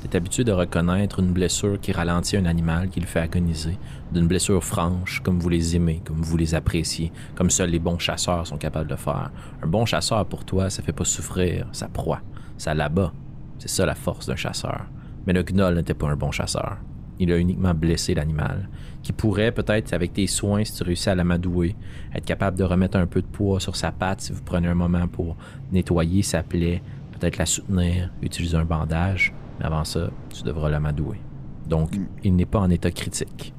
[0.02, 3.78] Tu es habitué de reconnaître une blessure qui ralentit un animal, qui le fait agoniser,
[4.12, 7.98] d'une blessure franche, comme vous les aimez, comme vous les appréciez, comme seuls les bons
[7.98, 9.30] chasseurs sont capables de faire.
[9.62, 12.20] Un bon chasseur, pour toi, ça fait pas souffrir sa proie,
[12.56, 13.12] ça l'abat.
[13.58, 14.86] C'est ça la force d'un chasseur.
[15.26, 16.78] Mais le gnoll n'était pas un bon chasseur.
[17.18, 18.68] Il a uniquement blessé l'animal,
[19.02, 21.74] qui pourrait peut-être, avec tes soins, si tu réussis à l'amadouer,
[22.14, 24.74] être capable de remettre un peu de poids sur sa patte si vous prenez un
[24.74, 25.36] moment pour
[25.72, 26.80] nettoyer sa plaie,
[27.18, 29.34] peut-être la soutenir, utiliser un bandage.
[29.58, 31.18] Mais avant ça, tu devras l'amadouer.
[31.66, 32.06] Donc, mm.
[32.22, 33.52] il n'est pas en état critique.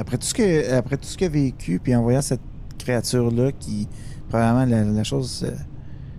[0.00, 2.40] Après tout ce que, après tout ce qu'il a vécu, puis en voyant cette
[2.78, 3.86] créature-là, qui
[4.28, 5.54] probablement la, chose euh,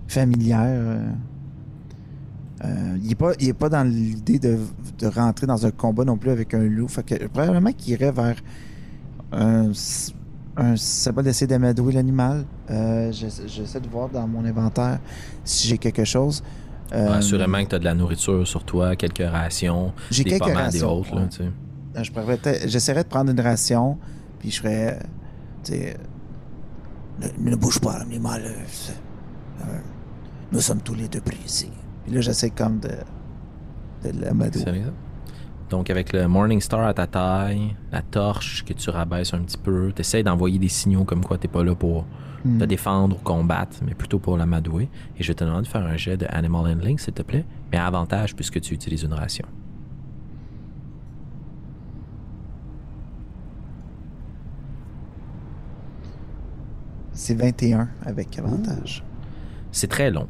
[0.07, 1.11] familière, euh,
[2.63, 4.57] euh, il n'est pas, pas dans l'idée de,
[5.03, 6.87] rentrer dans un combat non plus avec un loup.
[6.87, 8.35] Fait que probablement qu'il irait vers
[9.31, 9.71] un,
[10.57, 12.45] un symbole d'essayer d'amadouer l'animal.
[12.69, 14.99] Euh, j'essaie de voir dans mon inventaire
[15.43, 16.43] si j'ai quelque chose.
[16.93, 19.93] Euh, assurément que tu as de la nourriture sur toi, quelques rations.
[20.11, 21.03] J'ai quelques rations.
[21.95, 23.97] Euh, j'essaierais de prendre une ration,
[24.39, 24.99] puis je ferais.
[25.69, 28.43] Ne, ne, bouge pas, l'animal.
[30.51, 31.69] nous sommes tous les deux pris ici.
[32.03, 32.89] Puis là, j'essaie comme de,
[34.03, 34.83] de l'amadouer.
[35.69, 39.57] Donc, avec le Morning Star à ta taille, la torche que tu rabaisses un petit
[39.57, 42.05] peu, tu essaies d'envoyer des signaux comme quoi tu pas là pour
[42.43, 42.57] hmm.
[42.57, 44.89] te défendre ou combattre, mais plutôt pour l'amadouer.
[45.17, 47.77] Et je te demander de faire un jet de Animal Handling, s'il te plaît, mais
[47.77, 49.45] avantage puisque tu utilises une ration.
[57.13, 59.03] C'est 21 avec avantage.
[59.71, 60.27] C'est très long.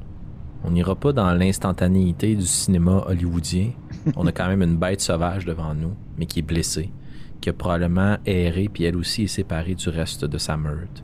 [0.64, 3.72] On n'ira pas dans l'instantanéité du cinéma hollywoodien.
[4.16, 6.92] On a quand même une bête sauvage devant nous, mais qui est blessée,
[7.40, 11.04] qui a probablement erré, puis elle aussi est séparée du reste de sa meute.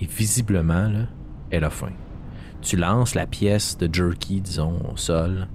[0.00, 1.06] Et visiblement, là,
[1.50, 1.92] elle a faim.
[2.60, 5.48] Tu lances la pièce de jerky, disons, au sol,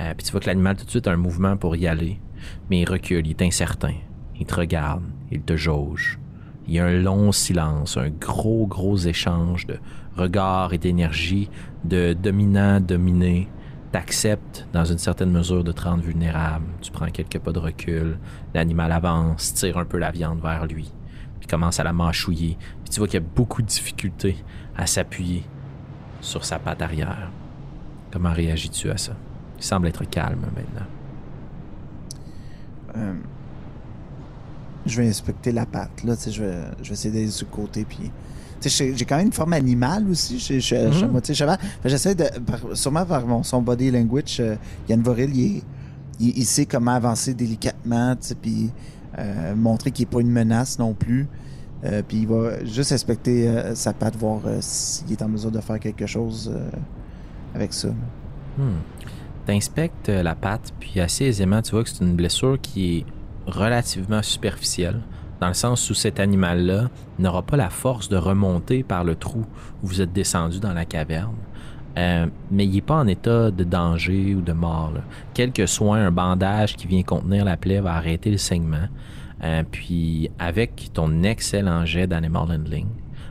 [0.00, 2.20] euh, puis tu vois que l'animal tout de suite a un mouvement pour y aller,
[2.68, 3.94] mais il recule, il est incertain.
[4.38, 6.18] Il te regarde, il te jauge.
[6.66, 9.78] Il y a un long silence, un gros, gros échange de
[10.16, 11.50] regards et d'énergie,
[11.84, 13.48] de dominant-dominé.
[13.92, 16.66] T'acceptes dans une certaine mesure de te rendre vulnérable.
[16.80, 18.18] Tu prends quelques pas de recul.
[18.52, 20.92] L'animal avance, tire un peu la viande vers lui,
[21.38, 22.56] puis commence à la mâchouiller.
[22.82, 24.36] Puis tu vois qu'il y a beaucoup de difficultés
[24.76, 25.44] à s'appuyer
[26.20, 27.30] sur sa patte arrière.
[28.10, 29.12] Comment réagis-tu à ça?
[29.58, 30.86] Il semble être calme maintenant.
[32.96, 33.14] Euh,
[34.86, 36.04] je vais inspecter la patte.
[36.04, 37.84] Là, je, vais, je vais essayer d'aller sur le côté.
[37.84, 38.10] Puis,
[38.68, 40.38] j'ai quand même une forme animale aussi.
[40.38, 41.58] Je suis mm moitié cheval.
[41.84, 42.24] J'essaie de.
[42.74, 44.56] Sûrement par mon, son body language, euh,
[44.88, 45.62] Yann Voril, il,
[46.20, 48.14] il, sait comment avancer délicatement.
[48.40, 48.70] Puis
[49.18, 51.28] euh, montrer qu'il n'est pas une menace non plus.
[51.84, 55.78] Euh, puis il va juste inspecter sa patte, voir s'il est en mesure de faire
[55.78, 56.50] quelque chose
[57.54, 57.88] avec ça.
[58.56, 58.78] Hmm.
[59.46, 63.06] Tu inspectes la patte, puis assez aisément, tu vois que c'est une blessure qui est
[63.46, 65.00] relativement superficielle,
[65.40, 69.44] dans le sens où cet animal-là n'aura pas la force de remonter par le trou
[69.82, 71.34] où vous êtes descendu dans la caverne.
[71.96, 74.94] Euh, mais il n'est pas en état de danger ou de mort.
[75.32, 78.88] Quel que soit un bandage qui vient contenir la plaie va arrêter le saignement.
[79.42, 82.86] Euh, puis avec ton excellent jet d'animal handling,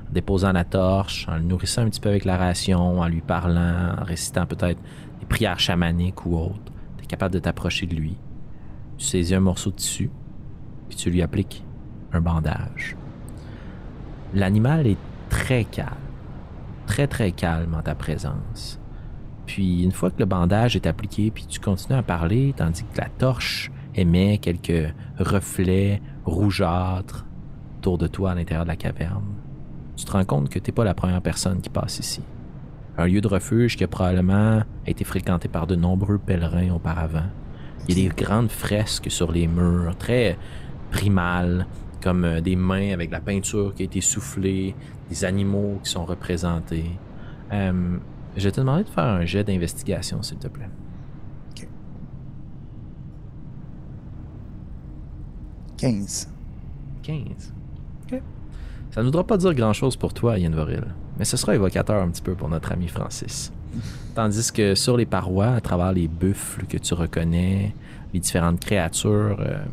[0.09, 3.21] en déposant la torche, en le nourrissant un petit peu avec la ration, en lui
[3.21, 4.79] parlant, en récitant peut-être
[5.19, 8.15] des prières chamaniques ou autres, tu es capable de t'approcher de lui,
[9.03, 10.09] tu saisis un morceau de tissu,
[10.87, 11.65] puis tu lui appliques
[12.13, 12.95] un bandage.
[14.33, 14.97] L'animal est
[15.29, 15.89] très calme,
[16.87, 18.79] très très calme en ta présence.
[19.45, 22.97] Puis une fois que le bandage est appliqué, puis tu continues à parler, tandis que
[22.97, 27.25] la torche émet quelques reflets rougeâtres
[27.79, 29.35] autour de toi à l'intérieur de la caverne,
[29.97, 32.23] tu te rends compte que tu n'es pas la première personne qui passe ici.
[32.97, 37.27] Un lieu de refuge qui a probablement été fréquenté par de nombreux pèlerins auparavant.
[37.87, 40.37] Il y a des grandes fresques sur les murs, très
[40.91, 41.65] primales,
[42.01, 44.75] comme euh, des mains avec la peinture qui a été soufflée,
[45.09, 46.91] des animaux qui sont représentés.
[47.51, 47.97] Euh,
[48.37, 50.69] je vais te demander de faire un jet d'investigation, s'il te plaît.
[55.77, 56.29] 15.
[57.01, 57.53] 15.
[58.05, 58.21] OK.
[58.91, 60.85] Ça ne voudra pas dire grand-chose pour toi, Yann Voril,
[61.17, 63.51] mais ce sera évocateur un petit peu pour notre ami Francis.
[64.15, 67.73] Tandis que sur les parois, à travers les buffles que tu reconnais,
[68.13, 69.63] les différentes créatures, euh,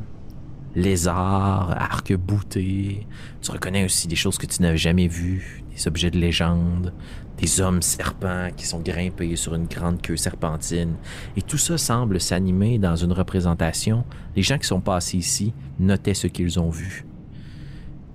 [0.74, 3.06] lézards, arcs-boutés,
[3.42, 6.92] tu reconnais aussi des choses que tu n'avais jamais vues, des objets de légende,
[7.36, 10.94] des hommes serpents qui sont grimpés sur une grande queue serpentine.
[11.36, 14.04] Et tout ça semble s'animer dans une représentation.
[14.36, 17.06] Les gens qui sont passés ici notaient ce qu'ils ont vu.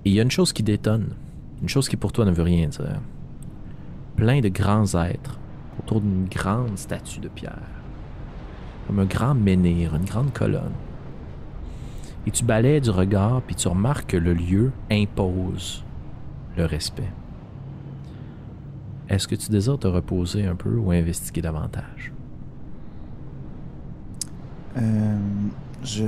[0.04, 1.14] Et il y a une chose qui détonne,
[1.62, 3.00] une chose qui pour toi ne veut rien dire.
[4.16, 5.38] Plein de grands êtres
[5.78, 7.58] autour d'une grande statue de pierre,
[8.86, 10.72] comme un grand menhir, une grande colonne.
[12.26, 15.84] Et tu balais du regard, puis tu remarques que le lieu impose
[16.56, 17.10] le respect.
[19.08, 22.12] Est-ce que tu désires te reposer un peu ou investiguer davantage?
[24.76, 25.18] Euh,
[25.84, 26.02] je.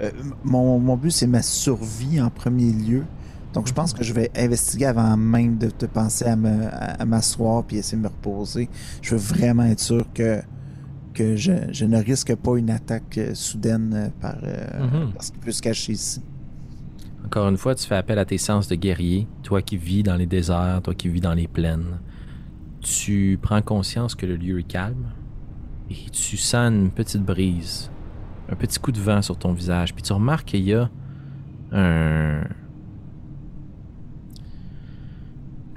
[0.00, 0.10] euh,
[0.44, 3.04] mon, mon but, c'est ma survie en premier lieu.
[3.54, 7.00] Donc, je pense que je vais investiguer avant même de, de penser à me- à-
[7.00, 8.68] à m'asseoir puis essayer de me reposer.
[9.02, 10.40] Je veux vraiment être sûr que,
[11.14, 15.12] que je, je ne risque pas une attaque euh, soudaine euh, par, euh, Mhm.
[15.14, 16.22] parce qu'il peut se cacher ici.
[17.24, 20.16] Encore une fois, tu fais appel à tes sens de guerrier, toi qui vis dans
[20.16, 21.98] les déserts, toi qui vis dans les plaines.
[22.80, 25.06] Tu prends conscience que le lieu est calme
[25.90, 27.90] et tu sens une petite brise,
[28.50, 30.88] un petit coup de vent sur ton visage, puis tu remarques qu'il y a
[31.72, 32.42] un...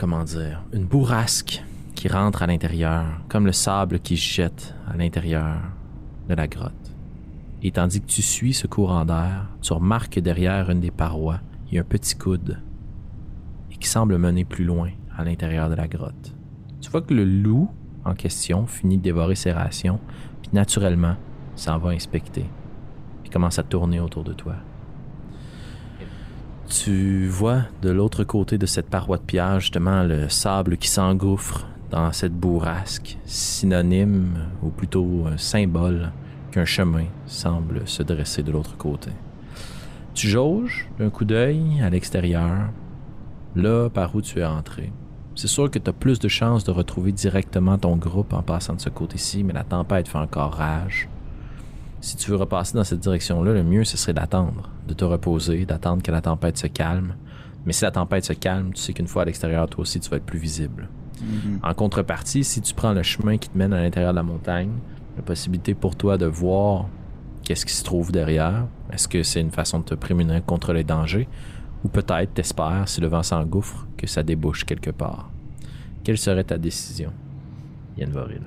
[0.02, 5.58] Comment dire Une bourrasque qui rentre à l'intérieur, comme le sable qui jette à l'intérieur
[6.28, 6.92] de la grotte.
[7.62, 11.40] Et tandis que tu suis ce courant d'air, tu remarques que derrière une des parois,
[11.68, 12.60] il y a un petit coude
[13.72, 16.36] et qui semble mener plus loin à l'intérieur de la grotte.
[16.82, 17.70] Tu vois que le loup
[18.04, 20.00] en question finit de dévorer ses rations,
[20.42, 21.16] puis naturellement
[21.56, 22.48] s'en va inspecter,
[23.22, 24.56] puis commence à tourner autour de toi.
[26.74, 31.68] Tu vois de l'autre côté de cette paroi de pierre justement le sable qui s'engouffre
[31.92, 36.14] dans cette bourrasque, synonyme ou plutôt un symbole
[36.50, 39.12] qu'un chemin semble se dresser de l'autre côté.
[40.14, 42.70] Tu jauges d'un coup d'œil à l'extérieur,
[43.54, 44.94] là par où tu es entré.
[45.36, 48.76] C'est sûr que tu as plus de chances de retrouver directement ton groupe en passant
[48.76, 51.10] de ce côté-ci, mais la tempête fait encore rage.
[52.02, 55.66] Si tu veux repasser dans cette direction-là, le mieux ce serait d'attendre, de te reposer,
[55.66, 57.16] d'attendre que la tempête se calme.
[57.66, 60.10] Mais si la tempête se calme, tu sais qu'une fois à l'extérieur, toi aussi, tu
[60.10, 60.90] vas être plus visible.
[61.62, 64.72] En contrepartie, si tu prends le chemin qui te mène à l'intérieur de la montagne,
[65.16, 66.88] la possibilité pour toi de voir
[67.44, 70.84] qu'est-ce qui se trouve derrière, est-ce que c'est une façon de te prémunir contre les
[70.84, 71.28] dangers,
[71.84, 75.30] ou peut-être t'espères, si le vent s'engouffre, que ça débouche quelque part.
[76.04, 77.12] Quelle serait ta décision,
[77.98, 78.42] Yann Voril?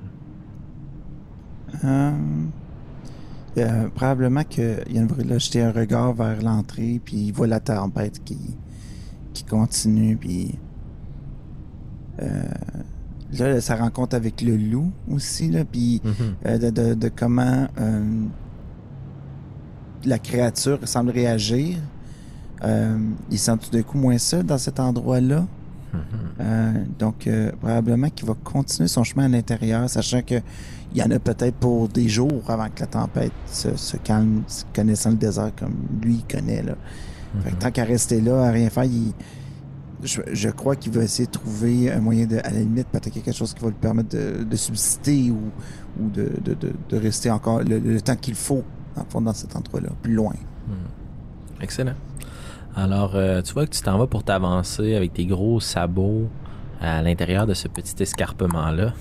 [3.57, 8.23] Euh, probablement que Yann a jeté un regard vers l'entrée, puis il voit la tempête
[8.23, 8.37] qui,
[9.33, 10.55] qui continue, puis
[12.21, 12.43] euh,
[13.37, 16.01] là, sa rencontre avec le loup aussi, là, puis
[16.45, 17.67] euh, de, de- de comment
[20.05, 21.77] la créature semble réagir.
[23.31, 25.45] Il sent tout d'un coup moins seul dans cet endroit-là.
[26.41, 27.29] Euh, donc,
[27.61, 30.35] probablement qu'il va continuer son chemin à l'intérieur, sachant que
[30.95, 34.43] il y en a peut-être pour des jours avant que la tempête se, se calme,
[34.73, 36.63] connaissant le désert comme lui il connaît.
[36.63, 36.75] Là.
[37.43, 39.13] Fait que tant qu'à rester là, à rien faire, il-
[40.03, 43.09] je, je crois qu'il va essayer de trouver un moyen de, à la limite, peut-être
[43.09, 45.51] quelque chose qui va lui permettre de, de subsister ou,
[45.99, 48.63] ou de, de, de, de rester encore le, le temps qu'il faut,
[49.13, 50.33] dans, dans cet endroit-là, plus loin.
[51.61, 51.95] Excellent.
[52.75, 56.27] Alors, euh, tu vois que tu t'en vas pour t'avancer avec tes gros sabots
[56.81, 58.93] à l'intérieur de ce petit escarpement-là.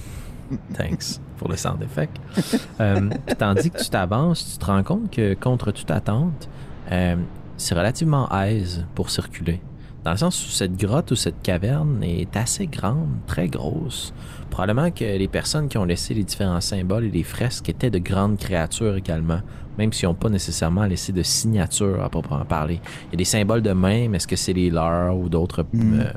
[0.75, 2.17] Thanks pour le sound effect.
[2.81, 6.49] Euh, tandis que tu t'avances, tu te rends compte que contre toute attente,
[6.91, 7.15] euh,
[7.57, 9.61] c'est relativement aise pour circuler.
[10.03, 14.13] Dans le sens où cette grotte ou cette caverne est assez grande, très grosse.
[14.51, 17.99] Probablement que les personnes qui ont laissé les différents symboles et les fresques étaient de
[17.99, 19.41] grandes créatures également,
[19.79, 22.81] même s'ils n'ont pas nécessairement laissé de signature à proprement parler.
[23.07, 25.65] Il y a des symboles de main, mais est-ce que c'est les leurs ou d'autres
[25.73, 26.01] Mm.
[26.01, 26.13] euh,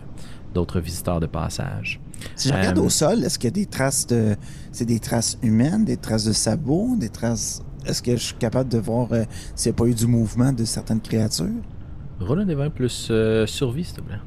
[0.54, 2.00] d'autres visiteurs de passage?
[2.36, 4.36] Si je regarde Euh, au sol, est-ce qu'il y a des traces de.
[4.72, 7.62] C'est des traces humaines, des traces de sabots, des traces.
[7.86, 9.24] Est-ce que je suis capable de voir euh,
[9.56, 11.48] s'il n'y a pas eu du mouvement de certaines créatures?
[12.20, 14.20] Un des 20 plus euh, survie, s'il te plaît.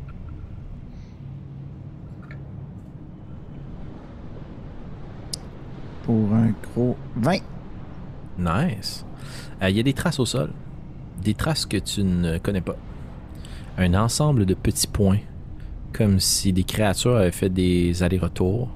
[6.05, 7.39] Pour un gros 20.
[8.39, 9.05] Nice.
[9.63, 10.51] Euh, Il y a des traces au sol.
[11.23, 12.77] Des traces que tu ne connais pas.
[13.77, 15.19] Un ensemble de petits points.
[15.93, 18.71] Comme si des créatures avaient fait des allers-retours.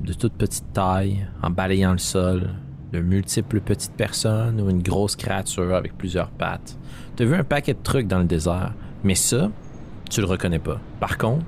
[0.00, 2.50] De toute petite taille, en balayant le sol.
[2.92, 6.78] De multiples petites personnes ou une grosse créature avec plusieurs pattes.
[7.16, 8.72] Tu as vu un paquet de trucs dans le désert.
[9.02, 9.50] Mais ça,
[10.08, 10.80] tu le reconnais pas.
[11.00, 11.46] Par contre,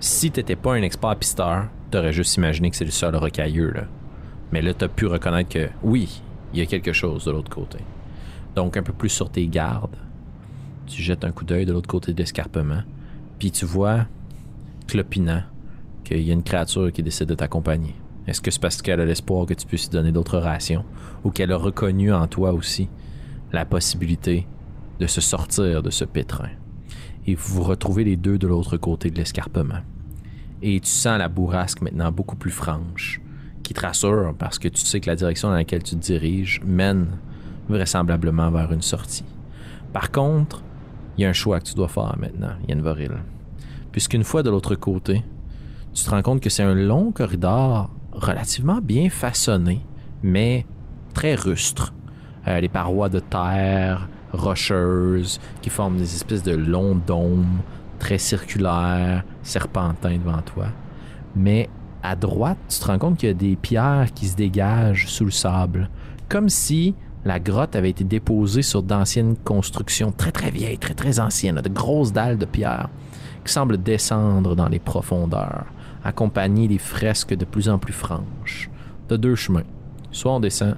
[0.00, 3.84] si t'étais pas un expert pisteur, t'aurais juste imaginé que c'est le sol rocailleux, là.
[4.52, 7.78] Mais là, t'as pu reconnaître que oui, il y a quelque chose de l'autre côté.
[8.54, 9.96] Donc, un peu plus sur tes gardes,
[10.86, 12.82] tu jettes un coup d'œil de l'autre côté de l'escarpement,
[13.38, 14.06] puis tu vois,
[14.86, 15.42] clopinant,
[16.04, 17.94] qu'il y a une créature qui décide de t'accompagner.
[18.26, 20.84] Est-ce que c'est parce qu'elle a l'espoir que tu puisses donner d'autres rations,
[21.24, 22.88] ou qu'elle a reconnu en toi aussi
[23.52, 24.46] la possibilité
[25.00, 26.50] de se sortir de ce pétrin?
[27.26, 29.80] Et vous vous retrouvez les deux de l'autre côté de l'escarpement.
[30.62, 33.20] Et tu sens la bourrasque maintenant beaucoup plus franche,
[33.62, 36.60] qui te rassure parce que tu sais que la direction dans laquelle tu te diriges
[36.64, 37.08] mène
[37.68, 39.24] vraisemblablement vers une sortie.
[39.92, 40.62] Par contre,
[41.16, 42.82] il y a un choix que tu dois faire maintenant, Yann
[43.94, 45.22] Puisqu'une fois de l'autre côté,
[45.92, 49.86] tu te rends compte que c'est un long corridor relativement bien façonné,
[50.20, 50.66] mais
[51.14, 51.94] très rustre.
[52.48, 57.60] Euh, les parois de terre rocheuses qui forment des espèces de longs dômes
[58.00, 60.66] très circulaires, serpentins devant toi.
[61.36, 61.70] Mais
[62.02, 65.24] à droite, tu te rends compte qu'il y a des pierres qui se dégagent sous
[65.24, 65.88] le sable,
[66.28, 71.20] comme si la grotte avait été déposée sur d'anciennes constructions très très vieilles, très très
[71.20, 72.88] anciennes, de grosses dalles de pierre
[73.44, 75.66] qui semblent descendre dans les profondeurs,
[76.02, 78.70] accompagnées des fresques de plus en plus franches.
[79.08, 79.64] De deux chemins.
[80.10, 80.76] Soit on descend,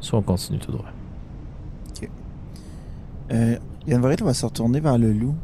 [0.00, 0.86] soit on continue tout droit.
[3.30, 5.34] Euh, Yann Vorel va se retourner vers le loup.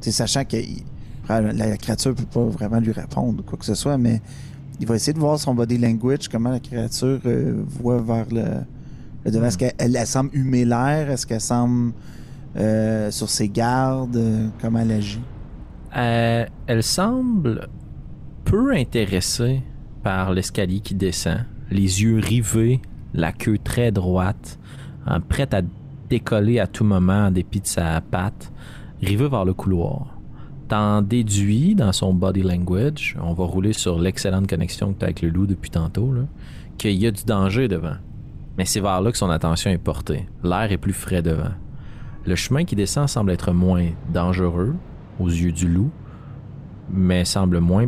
[0.00, 0.84] Sais, sachant que il-
[1.28, 4.22] la, créature peut pas vraiment lui répondre ou quoi que ce soit, mais
[4.80, 8.44] il va essayer de voir son body language, comment la créature euh, voit vers le,
[9.24, 9.46] le devant.
[9.46, 11.10] Est-ce qu'elle elle, elle semble humer l'air?
[11.10, 11.92] Est-ce qu'elle semble
[12.56, 14.16] euh, sur ses gardes?
[14.16, 15.20] Euh, comment elle agit?
[15.96, 17.68] Euh, elle semble
[18.44, 19.62] peu intéressée
[20.02, 22.80] par l'escalier qui descend, les yeux rivés,
[23.12, 24.58] la queue très droite,
[25.06, 25.62] hein, prête à
[26.08, 28.52] décoller à tout moment en dépit de sa patte,
[29.02, 30.16] rivée vers le couloir.
[30.68, 35.06] T'en déduis dans son body language, on va rouler sur l'excellente connexion que tu as
[35.06, 36.12] avec le loup depuis tantôt,
[36.78, 37.96] qu'il y a du danger devant.
[38.58, 40.28] Mais c'est vers là que son attention est portée.
[40.42, 41.52] L'air est plus frais devant.
[42.24, 44.74] Le chemin qui descend semble être moins dangereux
[45.18, 45.90] aux yeux du loup,
[46.90, 47.86] mais semble moins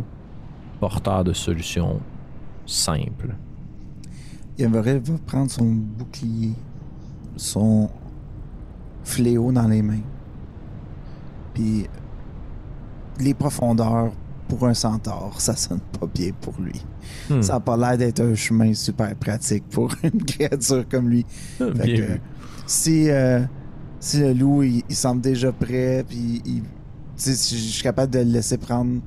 [0.79, 1.99] porteur de solutions
[2.65, 3.35] simples.
[4.57, 6.53] Yann Vorel va prendre son bouclier,
[7.35, 7.89] son
[9.03, 10.01] fléau dans les mains.
[11.53, 11.87] Puis
[13.19, 14.11] les profondeurs
[14.47, 16.83] pour un centaure, ça sonne pas bien pour lui.
[17.29, 17.41] Hmm.
[17.41, 21.25] Ça a pas l'air d'être un chemin super pratique pour une créature comme lui.
[21.57, 22.19] Fait Bien que,
[22.65, 23.41] si, euh,
[23.99, 26.63] si le loup, il, il semble déjà prêt, puis il-
[27.19, 29.01] je suis capable de le laisser prendre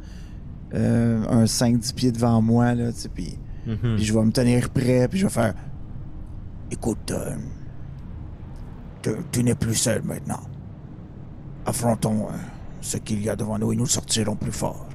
[0.74, 3.94] euh, un 5-10 pieds devant moi, là, puis Mhm.
[3.96, 5.54] puis je vais me tenir prêt, puis je vais faire
[6.70, 7.36] Écoute, euh,
[9.02, 10.40] tu, tu n'es plus seul maintenant.
[11.66, 12.32] Affrontons euh,
[12.80, 14.86] ce qu'il y a devant nous et nous sortirons plus fort.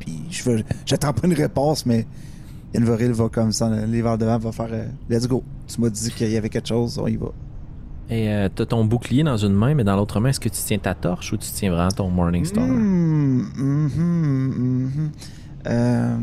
[0.00, 2.06] Puis je veux, j'attends pas une réponse, mais
[2.74, 4.68] Yanvoril va comme ça, les vers devant, va faire
[5.08, 5.42] Let's go.
[5.68, 7.28] Tu m'as dit qu'il y avait quelque chose, on y va.
[8.10, 10.60] Et euh, t'as ton bouclier dans une main, mais dans l'autre main, est-ce que tu
[10.60, 12.64] tiens ta torche ou tu tiens vraiment ton Morning Star?
[12.64, 15.10] Hmm, mhm, mhm.
[15.66, 16.16] Euh,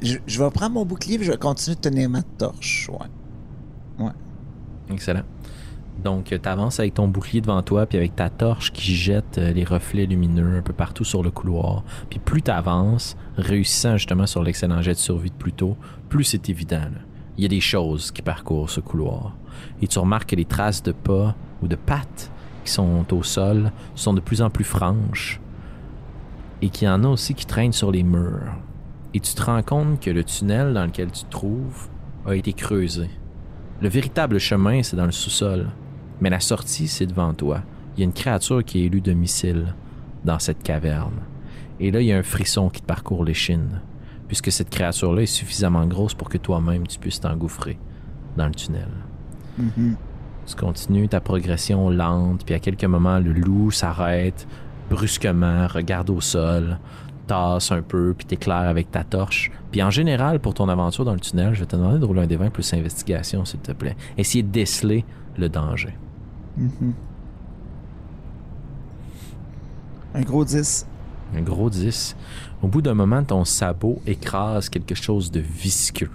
[0.00, 2.88] je, je vais prendre mon bouclier et je vais continuer de tenir ma torche.
[3.98, 4.10] Ouais.
[4.90, 5.22] Excellent.
[6.02, 9.52] Donc, tu avances avec ton bouclier devant toi, puis avec ta torche qui jette euh,
[9.52, 11.84] les reflets lumineux un peu partout sur le couloir.
[12.10, 15.76] Puis plus tu avances, réussissant justement sur l'excellent jet de survie de plus tôt,
[16.08, 16.80] plus c'est évident.
[16.80, 17.00] là.
[17.36, 19.36] Il y a des choses qui parcourent ce couloir.
[19.80, 22.30] Et tu remarques que les traces de pas ou de pattes
[22.64, 25.40] qui sont au sol sont de plus en plus franches.
[26.60, 28.54] Et qu'il y en a aussi qui traînent sur les murs.
[29.14, 31.88] Et tu te rends compte que le tunnel dans lequel tu te trouves
[32.24, 33.10] a été creusé.
[33.80, 35.68] Le véritable chemin, c'est dans le sous-sol.
[36.20, 37.62] Mais la sortie, c'est devant toi.
[37.96, 39.74] Il y a une créature qui est élue domicile
[40.24, 41.20] dans cette caverne.
[41.80, 43.80] Et là, il y a un frisson qui te parcourt l'échine,
[44.28, 47.78] puisque cette créature-là est suffisamment grosse pour que toi-même tu puisses t'engouffrer
[48.36, 48.88] dans le tunnel.
[49.58, 49.96] Mhm.
[50.46, 54.46] Tu continues ta progression lente, puis à quelques moments, le loup s'arrête,
[54.90, 56.78] brusquement, regarde au sol,
[57.26, 59.50] tasse un peu, puis t'éclaires avec ta torche.
[59.70, 62.22] Puis en général, pour ton aventure dans le tunnel, je vais te demander de rouler
[62.22, 63.96] un des 20 plus investigation, s'il te plaît.
[64.18, 65.04] Essayer de déceler
[65.38, 65.96] le danger.
[66.56, 66.92] Mhm.
[70.14, 70.86] Un gros 10.
[71.34, 72.16] Un gros 10.
[72.62, 76.10] Au bout d'un moment, ton sabot écrase quelque chose de visqueux.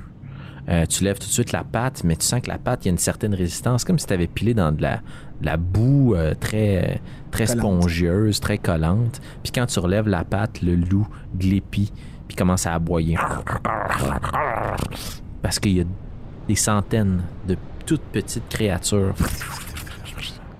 [0.69, 2.87] Euh, tu lèves tout de suite la patte, mais tu sens que la patte, il
[2.87, 4.97] y a une certaine résistance, comme si tu avais pilé dans de la,
[5.39, 7.01] de la boue euh, très,
[7.31, 7.61] très Collante.
[7.61, 9.21] spongieuse, très collante.
[9.43, 11.07] Puis quand tu relèves la patte, le loup
[11.37, 11.93] glépit,
[12.27, 13.17] puis commence à aboyer.
[15.41, 15.85] Parce qu'il y a
[16.47, 17.55] des centaines de
[17.85, 19.15] toutes petites créatures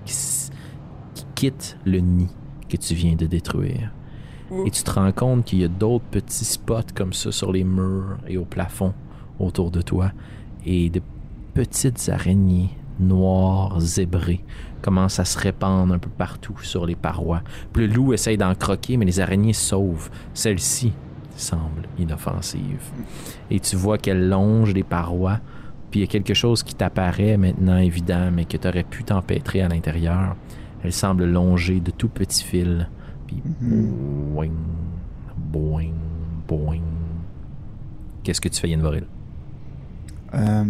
[0.06, 2.30] qui quittent le nid
[2.68, 3.92] que tu viens de détruire.
[4.64, 7.64] Et tu te rends compte qu'il y a d'autres petits spots comme ça sur les
[7.64, 8.94] murs et au plafond
[9.38, 10.12] autour de toi.
[10.64, 11.00] Et de
[11.54, 12.70] petites araignées
[13.00, 14.44] noires zébrées
[14.82, 17.42] commencent à se répandre un peu partout sur les parois.
[17.72, 20.10] Puis le loup essaye d'en croquer, mais les araignées sauvent.
[20.34, 20.92] Celle-ci
[21.36, 22.90] semble inoffensive.
[23.50, 25.40] Et tu vois qu'elle longe les parois.
[25.90, 29.04] Puis il y a quelque chose qui t'apparaît maintenant évident, mais que tu aurais pu
[29.04, 30.36] t'empêtrer à l'intérieur.
[30.82, 32.86] Elle semble longer de tout petits fils.
[33.26, 34.50] Puis boing,
[35.36, 35.94] boing,
[36.46, 36.82] boing.
[38.22, 38.82] Qu'est-ce que tu fais, Yann
[40.34, 40.64] Euh,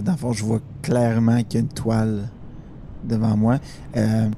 [0.00, 2.28] dans le fond, je vois clairement qu'il y a une toile
[3.04, 3.58] devant moi.
[3.96, 4.28] Euh,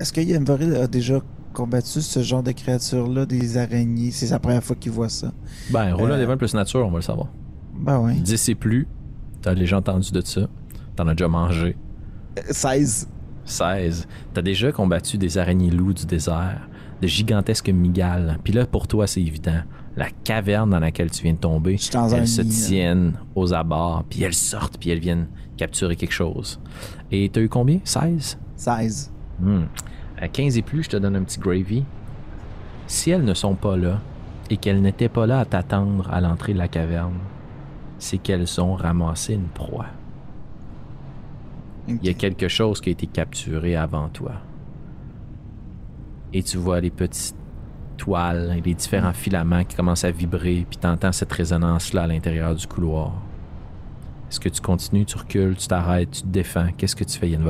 [0.00, 1.20] Est-ce que Yamvoril a déjà
[1.52, 4.10] combattu ce genre de créature-là, des araignées?
[4.10, 5.32] C'est sa première fois qu'il voit ça.
[5.70, 7.28] Ben, roule un Euh, des 20 plus nature, on va le savoir.
[7.76, 8.14] Ben ouais.
[8.14, 8.86] 10 et plus,
[9.42, 10.48] t'as déjà entendu de ça.
[10.96, 11.76] T'en as déjà mangé.
[12.38, 13.08] Euh, 16.
[13.44, 14.06] 16.
[14.34, 16.68] T'as déjà combattu des araignées loups du désert,
[17.02, 18.38] de gigantesques migales.
[18.44, 19.62] Puis là, pour toi, c'est évident.
[19.98, 22.66] La caverne dans laquelle tu viens de tomber, elles se nid, là.
[22.66, 25.26] tiennent aux abords, puis elles sortent, puis elles viennent
[25.56, 26.60] capturer quelque chose.
[27.10, 27.80] Et t'as eu combien?
[27.82, 29.12] 16 16.
[29.40, 29.64] Hmm.
[30.16, 31.84] À 15 et plus, je te donne un petit gravy.
[32.86, 34.00] Si elles ne sont pas là,
[34.50, 37.18] et qu'elles n'étaient pas là à t'attendre à l'entrée de la caverne,
[37.98, 39.86] c'est qu'elles ont ramassé une proie.
[41.88, 44.32] Il y a quelque chose qui a été capturé avant toi.
[46.32, 47.34] Et tu vois les petites
[47.98, 52.54] toiles et les différents filaments qui commencent à vibrer, puis t'entends cette résonance-là à l'intérieur
[52.54, 53.12] du couloir.
[54.30, 56.68] Est-ce que tu continues, tu recules, tu t'arrêtes, tu te défends?
[56.76, 57.44] Qu'est-ce que tu fais, Yann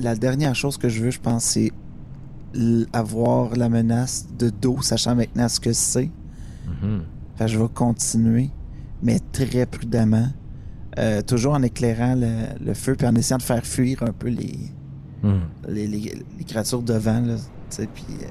[0.00, 1.72] La dernière chose que je veux, je pense, c'est
[2.92, 6.10] avoir la menace de dos, sachant maintenant ce que c'est.
[6.66, 7.02] Mhm.
[7.38, 8.50] Que je vais continuer,
[9.02, 10.28] mais très prudemment.
[10.98, 14.28] Euh, toujours en éclairant le, le feu, puis en essayant de faire fuir un peu
[14.28, 14.70] les,
[15.22, 15.40] Mhm.
[15.68, 17.20] les, les- les créatures devant.
[17.20, 17.34] Là,
[17.94, 18.26] puis, euh,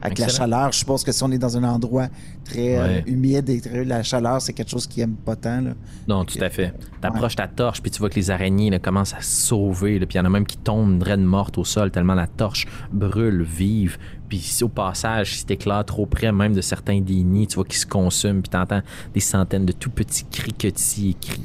[0.00, 2.06] avec la chaleur, je suppose que si on est dans un endroit
[2.44, 3.04] très euh, Ouais.
[3.08, 5.60] humide et très, la chaleur, c'est quelque chose qui aime pas tant.
[5.60, 5.70] Là.
[6.06, 6.72] Non, tout à fait.
[7.00, 9.98] T'approches ta torche, puis tu vois que les araignées là, commencent à se sauver.
[9.98, 12.66] Puis il y en a même qui tombent draine morte au sol tellement la torche
[12.92, 13.98] brûle vive.
[14.28, 17.64] Puis si au passage, si t'éclaires trop près même de certains des nids, tu vois
[17.64, 18.40] qu'ils se consument.
[18.42, 18.82] Puis t'entends
[19.14, 21.42] des centaines de tout petits criquetis et cris.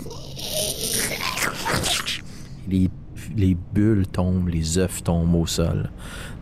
[2.68, 2.90] Les,
[3.36, 5.90] les bulles tombent, les œufs tombent au sol.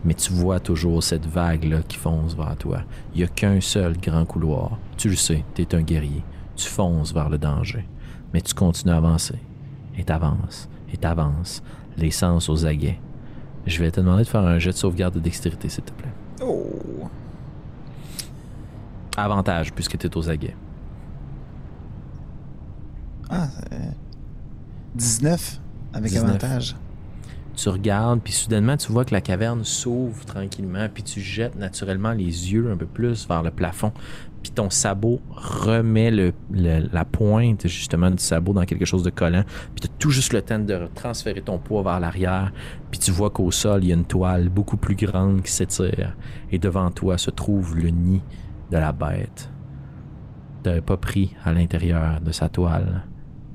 [0.04, 2.82] Mais tu vois toujours cette vague-là qui fonce vers toi.
[3.14, 4.78] Il n'y a qu'un seul grand couloir.
[4.96, 6.22] Tu le sais, t'es un guerrier.
[6.56, 7.86] Tu fonces vers le danger.
[8.32, 9.38] Mais tu continues à avancer.
[9.96, 10.68] Et t'avances.
[10.92, 11.62] Et t'avances.
[11.96, 12.98] Les sens aux aguets.
[13.66, 16.12] Je vais te demander de faire un jet de sauvegarde de dextérité, s'il te plaît.
[16.42, 17.08] Oh!
[19.16, 20.56] Avantage, puisque t'es aux aguets.
[23.30, 23.76] Ah, euh,
[24.94, 25.60] 19
[25.92, 26.28] avec 19.
[26.28, 26.76] avantage.
[27.54, 32.12] Tu regardes, puis soudainement, tu vois que la caverne s'ouvre tranquillement, puis tu jettes naturellement
[32.12, 33.92] les yeux un peu plus vers le plafond,
[34.42, 39.44] puis ton sabot remet le, la pointe justement du sabot dans quelque chose de collant,
[39.74, 42.52] puis tu as tout juste le temps de transférer ton poids vers l'arrière,
[42.90, 46.16] puis tu vois qu'au sol, il y a une toile beaucoup plus grande qui s'étire,
[46.50, 48.22] et devant toi se trouve le nid
[48.70, 49.50] de la bête.
[50.64, 53.04] Tu pas pris à l'intérieur de sa toile.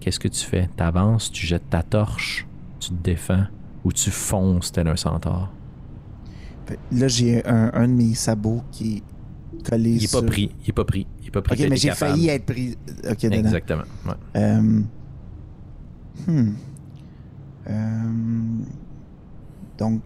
[0.02, 0.70] Qu'est-ce que tu fais?
[0.76, 2.45] T'avances, tu jettes ta torche,
[2.80, 3.45] tu te défends,
[3.88, 5.50] ou tu fonces tel un centaure?
[6.92, 10.20] Là, j'ai un, un de mes sabots qui est collé Il est sur...
[10.20, 11.64] pas pris, il est pas pris, il est pas pris.
[11.64, 12.78] Ok, mais j'ai failli être pris.
[13.10, 13.36] Ok, dedans.
[13.38, 13.84] Exactement.
[14.06, 14.14] ouais.
[14.36, 14.82] Euh,
[16.28, 16.54] hmm.
[17.70, 18.04] Euh,
[19.78, 20.02] donc,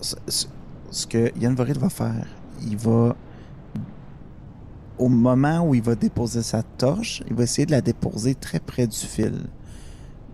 [0.00, 0.46] ce, ce-
[0.90, 2.26] ce que Yann Voril va faire,
[2.64, 3.16] il va,
[4.98, 8.60] au moment où il va déposer sa torche, il va essayer de la déposer très
[8.60, 9.32] près du fil,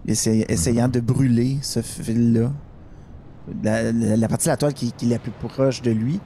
[0.09, 2.51] Essaye- essayant de brûler ce fil-là,
[3.63, 6.19] la, la- la partie de la toile qui, qui est la plus proche de lui,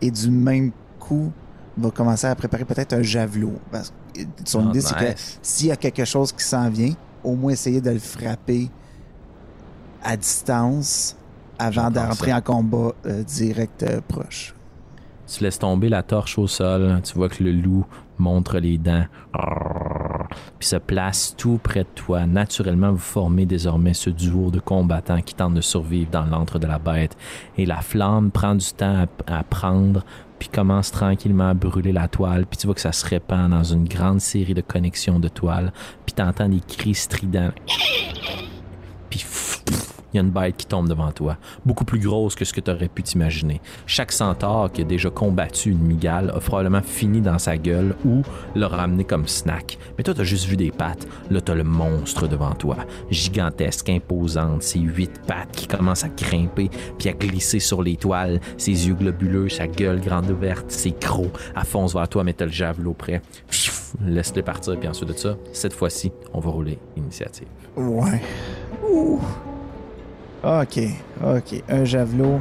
[0.00, 0.70] et du même
[1.00, 1.32] coup,
[1.76, 3.54] va commencer à préparer peut-être un javelot.
[3.72, 6.94] Parce que son Ah, idée, c'est que s'il y a quelque chose qui s'en vient,
[7.24, 8.70] au moins essayer de le frapper
[10.02, 11.16] à distance
[11.58, 14.54] avant d'entrer en combat euh, direct euh, proche.
[15.26, 17.00] Tu laisses tomber la torche au sol.
[17.02, 17.84] Tu vois que le loup
[18.18, 19.04] montre les dents.
[20.58, 22.26] Puis se place tout près de toi.
[22.26, 26.66] Naturellement, vous formez désormais ce duo de combattants qui tentent de survivre dans l'antre de
[26.66, 27.16] la bête.
[27.58, 30.04] Et la flamme prend du temps à, à prendre,
[30.38, 32.46] puis commence tranquillement à brûler la toile.
[32.46, 35.72] Puis tu vois que ça se répand dans une grande série de connexions de toiles.
[36.04, 37.52] Puis tu entends des cris stridents.
[39.10, 39.20] Puis
[40.16, 41.36] il y a une bête qui tombe devant toi,
[41.66, 43.60] beaucoup plus grosse que ce que tu aurais pu t'imaginer.
[43.86, 48.22] Chaque centaure qui a déjà combattu une migale a probablement fini dans sa gueule ou
[48.54, 49.78] l'a ramené comme snack.
[49.98, 51.06] Mais toi, t'as juste vu des pattes.
[51.30, 52.76] Là, t'as le monstre devant toi,
[53.10, 58.40] gigantesque, imposante, ses huit pattes qui commencent à grimper puis à glisser sur les toiles,
[58.56, 62.46] ses yeux globuleux, sa gueule grande ouverte, ses crocs, elle fonce vers toi, mais t'as
[62.46, 63.20] le javelot prêt.
[63.50, 67.48] Pfff, Laisse-le partir, puis ensuite de ça, cette fois-ci, on va rouler l'initiative.
[67.76, 68.20] Ouais.
[68.88, 69.20] Ouh.
[70.42, 70.80] Ok,
[71.24, 71.62] ok.
[71.68, 72.40] Un javelot.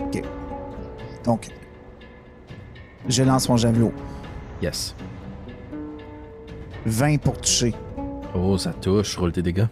[0.00, 0.22] Ok.
[1.24, 1.48] Donc,
[3.08, 3.92] je lance mon javelot.
[4.62, 4.94] Yes.
[6.86, 7.74] 20 pour toucher.
[8.34, 9.66] Oh, ça touche, roule tes dégâts.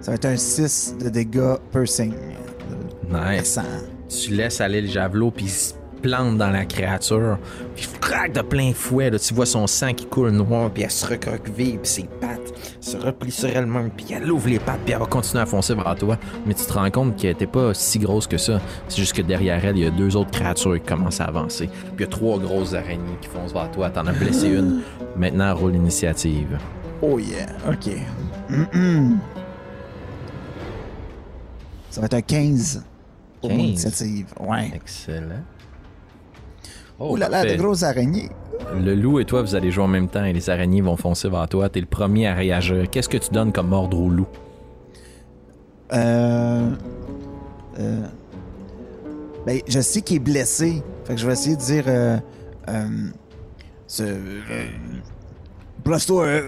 [0.00, 2.12] Ça va être un 6 de dégâts piercing.
[3.08, 3.54] Nice.
[3.54, 3.62] 100.
[4.08, 5.48] Tu laisses aller le javelot, puis
[6.02, 7.38] plante dans la créature.
[7.74, 9.10] Puis craque de plein fouet.
[9.10, 12.52] Là, tu vois son sang qui coule noir, puis elle se recroqueville, puis ses pattes
[12.80, 15.74] se replient sur elle-même, puis elle ouvre les pattes, puis elle va continuer à foncer
[15.74, 16.18] vers toi.
[16.44, 18.60] Mais tu te rends compte qu'elle était pas si grosse que ça.
[18.88, 21.68] C'est juste que derrière elle, il y a deux autres créatures qui commencent à avancer.
[21.68, 23.88] Puis il y a trois grosses araignées qui foncent vers toi.
[23.90, 24.80] T'en as blessé une.
[25.16, 26.58] Maintenant, roule l'initiative.
[27.00, 27.92] Oh yeah, ok.
[31.90, 32.84] Ça va être un 15
[33.40, 33.66] pour mon 15.
[33.66, 34.26] initiative.
[34.40, 34.70] Ouais.
[34.74, 35.42] Excellent.
[37.02, 38.28] Oh, Oh là là, de grosses araignées.
[38.80, 41.28] Le loup et toi, vous allez jouer en même temps et les araignées vont foncer
[41.28, 41.68] vers toi.
[41.68, 42.88] T'es le premier à réagir.
[42.90, 44.28] Qu'est-ce que tu donnes comme ordre au loup?
[45.92, 46.70] Euh.
[47.80, 48.06] euh,
[49.44, 50.82] ben, je sais qu'il est blessé.
[51.04, 51.84] Fait que je vais essayer de dire.
[51.88, 52.18] Euh,
[52.68, 52.86] euh,
[53.88, 54.04] ce.
[54.04, 54.68] Euh,
[55.84, 56.42] euh.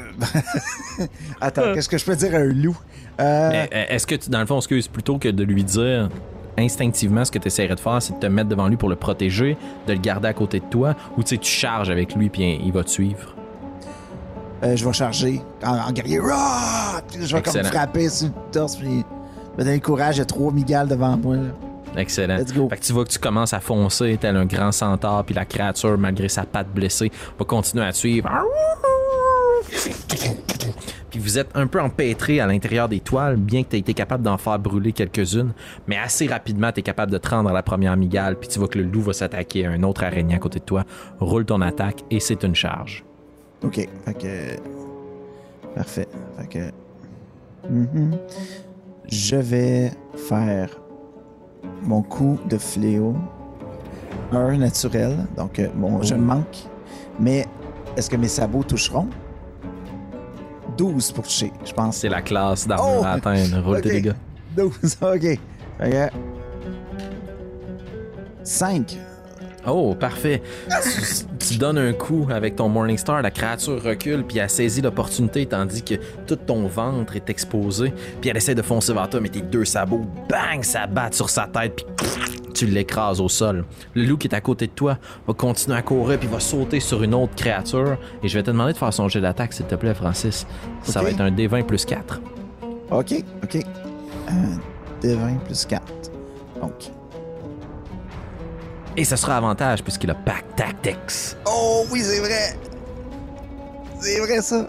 [1.41, 2.79] Attends, qu'est-ce que je peux dire à un loup?
[3.19, 6.09] Mais, euh, Est-ce que, tu, dans le fond, excuse, plutôt que de lui dire
[6.59, 8.97] instinctivement ce que tu essaierais de faire, c'est de te mettre devant lui pour le
[8.97, 12.29] protéger, de le garder à côté de toi, ou tu sais, tu charges avec lui
[12.29, 13.35] puis il va te suivre?
[14.63, 16.21] euh, je vais charger en, en guerrier.
[16.21, 17.03] Rah!
[17.21, 18.77] Je vais comme frapper sur le torse.
[18.77, 19.05] Puis
[19.59, 20.21] me donner le courage.
[20.21, 21.37] A trois migales devant moi.
[21.37, 21.43] là.
[21.97, 22.37] Excellent.
[22.39, 22.69] Let's go.
[22.71, 25.45] Fait que tu vois que tu commences à foncer tel un grand centaure, puis la
[25.45, 28.29] créature, malgré sa patte blessée, va continuer à te suivre.
[31.15, 33.95] Puis vous êtes un peu empêtré à l'intérieur des toiles, bien que tu aies été
[33.95, 35.53] capable d'en faire brûler quelques-unes,
[35.87, 38.59] mais assez rapidement, tu es capable de te rendre à la première migale, puis tu
[38.59, 40.83] vois que le loup va s'attaquer à un autre araignée à côté de toi.
[41.21, 43.05] Roule ton attaque et c'est une charge.
[43.63, 43.89] Ok.
[44.05, 44.57] Fait que.
[45.77, 46.09] Parfait.
[46.37, 47.71] Fait que.
[47.71, 48.19] Mhm.
[49.09, 50.69] Je vais faire
[51.83, 53.15] mon coup de fléau.
[54.33, 55.29] Un naturel.
[55.37, 56.65] Donc, euh, bon, je manque.
[57.21, 57.47] Mais
[57.97, 59.09] est-ce que mes sabots toucheront?
[60.77, 61.99] 12 pour toucher, je pense.
[61.99, 63.05] C'est la classe d'armure Oh!
[63.05, 63.63] à atteindre.
[63.65, 63.95] Roule tes Ok.
[63.95, 64.13] dégâts.
[64.57, 64.73] 12,
[65.03, 65.39] ok.
[65.81, 66.09] Que.
[68.43, 68.99] 5.
[69.67, 70.43] Oh, parfait.
[71.39, 75.47] tu, tu donnes un coup avec ton Morningstar, la créature recule, puis elle saisit l'opportunité,
[75.47, 75.95] tandis que
[76.27, 79.65] tout ton ventre est exposé, puis elle essaie de foncer vers toi, mais tes deux
[79.65, 81.87] sabots, bang, ça bat sur sa tête, puis
[82.55, 83.65] tu l'écrases au sol.
[83.95, 86.81] Le loup qui est à côté de toi va continuer à courir, puis va sauter
[86.81, 89.67] sur une autre créature, et je vais te demander de faire son jet d'attaque, s'il
[89.67, 90.47] te plaît, Francis.
[90.83, 92.21] Ça va être un D20 plus 4.
[92.91, 93.59] Ok, ok.
[94.29, 94.59] Un
[95.03, 95.83] D20 plus 4.
[96.61, 96.73] Donc.
[98.97, 101.37] Et ça sera avantage, puisqu'il a Pack Tactics.
[101.47, 102.57] Oh oui, c'est vrai!
[104.01, 104.69] C'est vrai ça!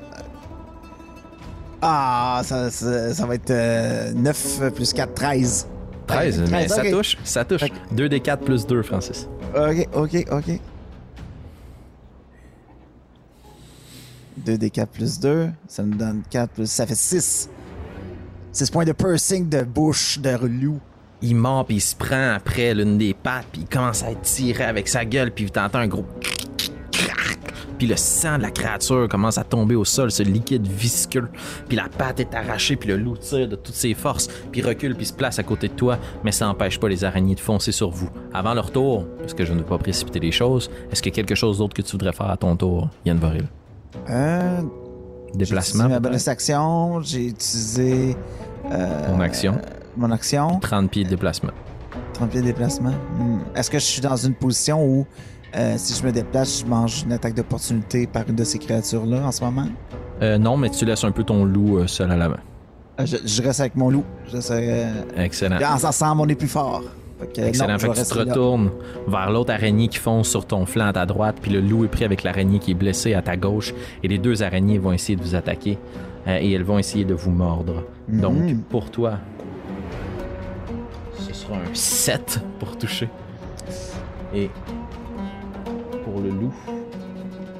[1.81, 5.67] Ah, ça, ça, ça va être euh, 9 plus 4, 13.
[6.05, 7.61] 13, mais ça touche, ça touche.
[7.61, 9.27] Fait 2 d 4 plus 2, Francis.
[9.55, 10.59] Ok, ok, ok.
[14.37, 16.69] 2 des 4 plus 2, ça nous donne 4 plus.
[16.69, 17.49] Ça fait 6.
[18.51, 20.79] 6 points de piercing de bouche de loup.
[21.21, 24.63] il mord puis il se prend après l'une des pattes puis il commence à tiré
[24.63, 26.05] avec sa gueule puis t'entends un gros
[27.78, 31.28] puis le sang de la créature commence à tomber au sol, ce liquide visqueux.
[31.67, 34.95] Puis la patte est arrachée, puis le loup tire de toutes ses forces, puis recule,
[34.95, 37.71] puis se place à côté de toi, mais ça n'empêche pas les araignées de foncer
[37.71, 38.09] sur vous.
[38.34, 41.15] Avant leur tour, parce que je ne veux pas précipiter les choses, est-ce qu'il y
[41.15, 43.45] a quelque chose d'autre que tu voudrais faire à ton tour, Yann Voril?
[44.09, 44.61] Euh,
[45.34, 48.15] j'ai Déplacement, utilisé ma action, j'ai utilisé.
[48.71, 49.59] euh, Mon action.
[49.97, 50.59] Mon action.
[50.59, 51.51] 30 pieds de déplacement.
[52.13, 52.91] 30 pieds de déplacement.
[53.17, 53.39] Hmm.
[53.55, 55.05] Est-ce que je suis dans une position où,
[55.55, 59.21] euh, si je me déplace, je mange une attaque d'opportunité par une de ces créatures-là
[59.25, 59.67] en ce moment?
[60.21, 62.39] Euh, non, mais tu laisses un peu ton loup euh, seul à la main.
[63.03, 64.05] Je, je reste avec mon loup.
[64.31, 64.87] Je serais...
[65.17, 65.57] Excellent.
[65.61, 66.81] Ensemble, on est plus fort.
[67.19, 67.79] Non, Excellent.
[67.79, 68.23] Fait que tu te là.
[68.25, 68.71] retournes
[69.07, 71.89] vers l'autre araignée qui fonce sur ton flanc à ta droite, puis le loup est
[71.89, 75.15] pris avec l'araignée qui est blessée à ta gauche, et les deux araignées vont essayer
[75.15, 75.77] de vous attaquer,
[76.27, 77.83] euh, et elles vont essayer de vous mordre.
[78.09, 78.21] Mhm.
[78.21, 79.19] Donc, pour toi,
[81.17, 83.09] ce sera un 7 pour toucher.
[84.33, 84.49] Et
[86.05, 86.53] pour le loup,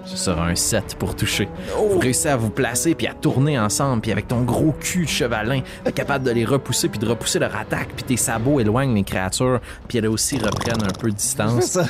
[0.06, 1.50] ce sera un 7 pour toucher.
[1.92, 5.10] Vous réussissez à vous placer puis à tourner ensemble, puis avec ton gros cul de
[5.10, 8.94] chevalin, t'es capable de les repousser puis de repousser leur attaque, puis tes sabots éloignent
[8.94, 11.64] les créatures, puis elles aussi reprennent un peu de distance.
[11.66, 11.86] ça.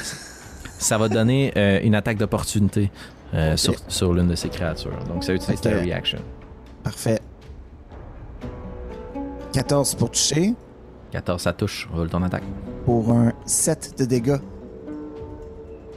[0.77, 2.89] Ça va donner euh, une attaque d'opportunité
[3.33, 4.97] euh, sur, sur l'une de ces créatures.
[5.07, 5.81] Donc ça utilise ta Ok.
[5.83, 6.19] reaction.
[6.83, 7.19] Parfait.
[9.53, 10.53] 14 pour toucher,
[11.11, 11.87] 14, ça touche.
[11.93, 12.43] Roule ton attaque.
[12.85, 14.37] pour un 7 de dégâts.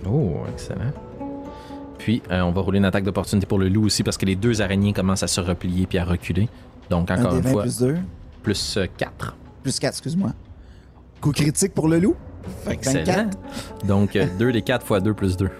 [0.07, 0.93] Oh, excellent.
[1.99, 4.37] Puis, euh, on va rouler une attaque d'opportunité pour le loup aussi parce que les
[4.37, 6.49] deux araignées commencent à se replier puis à reculer.
[6.91, 7.97] Donc, encore un une des 20 fois, plus 2.
[8.43, 9.37] plus 4.
[9.63, 10.33] Plus 4, excuse-moi.
[11.21, 12.17] Coup critique pour le loup.
[12.69, 13.05] Excellent.
[13.05, 13.39] 24.
[13.87, 15.51] Donc, 2 des 4 fois 2 plus 2.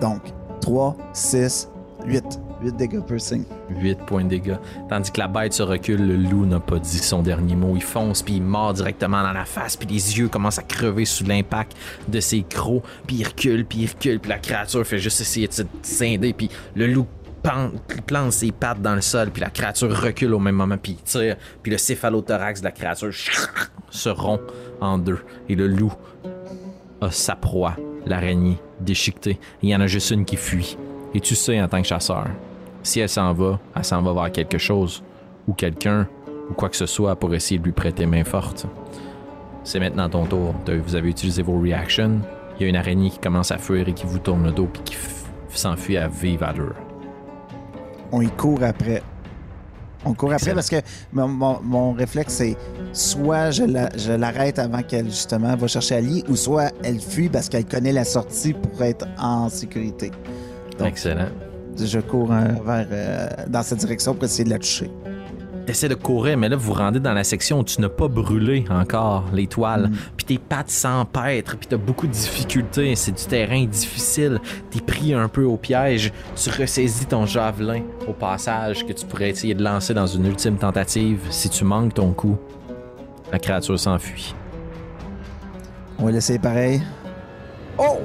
[0.00, 1.68] Donc, 3, 6,
[2.06, 2.40] 8.
[2.62, 3.44] 8 dégâts piercing.
[3.70, 4.56] 8 points de dégâts.
[4.88, 7.74] Tandis que la bête se recule, le loup n'a pas dit son dernier mot.
[7.76, 11.04] Il fonce, puis il mord directement dans la face, puis les yeux commencent à crever
[11.04, 11.76] sous l'impact
[12.08, 15.48] de ses crocs, puis il recule, puis il recule, puis la créature fait juste essayer
[15.48, 17.06] de se scinder, puis le loup
[18.06, 21.02] plante ses pattes dans le sol, puis la créature recule au même moment, puis il
[21.02, 23.12] tire, puis le céphalothorax de la créature
[23.90, 24.42] se rompt
[24.80, 25.92] en deux, et le loup
[27.00, 29.38] a sa proie, l'araignée, déchiquetée.
[29.62, 30.76] Il y en a juste une qui fuit.
[31.14, 32.26] Et tu sais, en tant que chasseur,
[32.82, 35.02] si elle s'en va, elle s'en va vers quelque chose,
[35.46, 36.06] ou quelqu'un,
[36.50, 38.66] ou quoi que ce soit pour essayer de lui prêter main forte.
[39.64, 40.54] C'est maintenant ton tour.
[40.86, 42.20] Vous avez utilisé vos reactions.
[42.58, 44.66] Il y a une araignée qui commence à fuir et qui vous tourne le dos
[44.72, 44.96] puis qui
[45.50, 46.74] s'enfuit à vive allure.
[48.12, 49.02] On y court après.
[50.04, 50.76] On court après parce que
[51.12, 52.56] mon, mon- mon réflexe, c'est
[52.92, 57.28] soit je la- je l'arrête avant qu'elle, justement, va chercher Ali, ou soit elle fuit
[57.28, 60.10] parce qu'elle connaît la sortie pour être en sécurité.
[60.78, 61.28] Donc, Excellent.
[61.84, 64.90] Je cours euh, vers, euh, dans cette direction pour essayer de la toucher.
[65.66, 68.08] T'essaies de courir, mais là, vous vous rendez dans la section où tu n'as pas
[68.08, 69.88] brûlé encore les toiles.
[69.88, 69.96] Mm.
[70.16, 72.96] Puis tes pattes s'empêtrent, puis t'as beaucoup de difficultés.
[72.96, 74.40] C'est du terrain difficile.
[74.70, 76.10] T'es pris un peu au piège.
[76.36, 80.56] Tu ressaisis ton javelin au passage que tu pourrais essayer de lancer dans une ultime
[80.56, 81.20] tentative.
[81.28, 82.38] Si tu manques ton coup,
[83.30, 84.34] la créature s'enfuit.
[85.98, 86.80] On va laisser pareil.
[87.76, 87.98] Oh!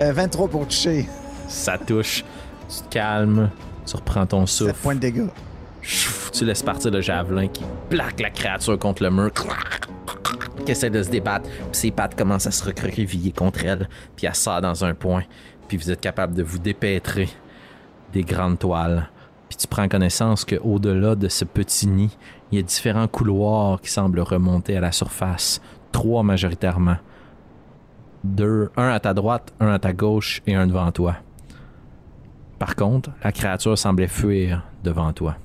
[0.00, 1.06] Euh, 23 pour toucher.
[1.48, 2.24] Ça touche.
[2.68, 3.50] Tu te calmes.
[3.86, 4.82] Tu reprends ton 7 souffle.
[4.82, 5.28] points de dégâts.
[6.32, 9.30] Tu laisses partir le javelin qui plaque la créature contre le mur.
[10.64, 11.48] Qui essaie de se débattre.
[11.48, 13.88] Puis ses pattes commencent à se recroqueviller contre elle.
[14.16, 15.24] Puis elle sort dans un point.
[15.68, 17.28] Puis vous êtes capable de vous dépêtrer
[18.12, 19.08] des grandes toiles.
[19.48, 22.16] Puis tu prends connaissance qu'au delà de ce petit nid,
[22.50, 25.60] il y a différents couloirs qui semblent remonter à la surface.
[25.92, 26.96] Trois majoritairement.
[28.24, 31.16] Deux, un à ta droite, un à ta gauche et un devant toi.
[32.64, 35.36] Par contre, la créature semblait fuir devant toi.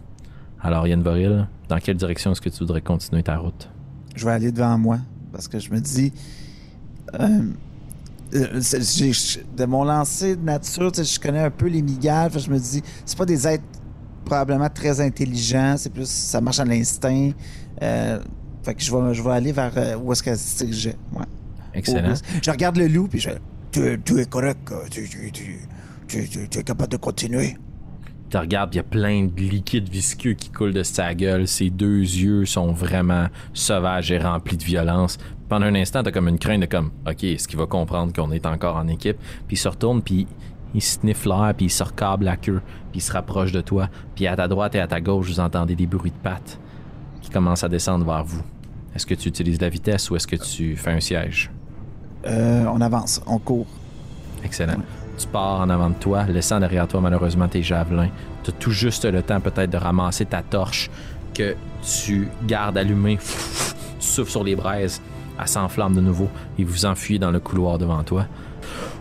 [0.62, 3.70] Alors, Yann Voril, dans quelle direction est-ce que tu voudrais continuer ta route?
[4.16, 5.00] Je vais aller devant moi
[5.34, 6.14] parce que je me dis.
[7.20, 7.42] euh,
[8.36, 12.32] euh, c'est- de mon lancer de nature, je connais un peu les migales.
[12.32, 13.66] que Je me dis, c'est pas des êtres
[14.24, 15.76] probablement très intelligents.
[15.78, 17.32] C'est plus, ça marche à l'instinct.
[17.82, 18.20] Euh,
[18.64, 20.96] fait que je vais, je vais aller vers où est-ce qu'elle se dirigeait.
[21.14, 21.26] Ouais.
[21.74, 22.14] Excellent.
[22.42, 23.32] Je regarde le loup puis je
[23.74, 24.72] tu, tu es correct.
[24.90, 25.60] Tu, tu- tu-
[26.10, 27.56] tu- tu- tu es capable de continuer?
[28.30, 31.48] Tu regardes, il y a plein de liquide visqueux qui coule de sa gueule.
[31.48, 35.18] Ses deux yeux sont vraiment sauvages et remplis de violence.
[35.48, 38.32] Pendant un instant, t'as comme une crainte de comme, OK, est-ce qu'il va comprendre qu'on
[38.32, 39.18] est encore en équipe?
[39.48, 40.28] Puis il se retourne, puis
[40.76, 43.90] il sniffe l'air, puis il se recable la queue, puis il se rapproche de toi.
[44.14, 46.60] Puis à ta droite et à ta gauche, vous entendez des bruits de pattes
[47.22, 48.44] qui commencent à descendre vers vous.
[48.94, 51.50] Est-ce que tu utilises la vitesse ou est-ce que tu fais un siège?
[52.28, 53.66] Euh, on avance, on court.
[54.44, 54.78] Excellent.
[55.20, 58.08] Tu pars en avant de toi, laissant derrière toi malheureusement tes javelins.
[58.44, 60.90] Tu as tout juste le temps peut-être de ramasser ta torche
[61.34, 63.18] que tu gardes allumée.
[64.00, 65.02] Tu souffles sur les braises,
[65.38, 68.28] elle s'enflamme de nouveau et vous enfuyez dans le couloir devant toi.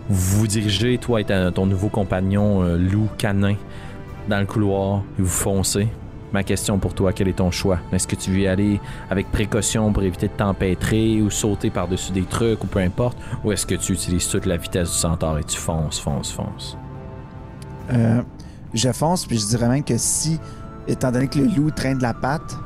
[0.09, 3.55] Vous vous dirigez, toi et ton nouveau compagnon euh, loup canin,
[4.29, 5.87] dans le couloir et vous foncez.
[6.33, 7.79] Ma question pour toi, quel est ton choix?
[7.91, 12.13] Est-ce que tu veux y aller avec précaution pour éviter de t'empêtrer ou sauter par-dessus
[12.13, 13.17] des trucs ou peu importe?
[13.45, 16.77] Ou est-ce que tu utilises toute la vitesse du centaure et tu fonces, fonces, fonces?
[17.93, 18.21] Euh,
[18.75, 20.39] je fonce, puis je dirais même que si,
[20.87, 22.59] étant donné que le loup traîne de la patte,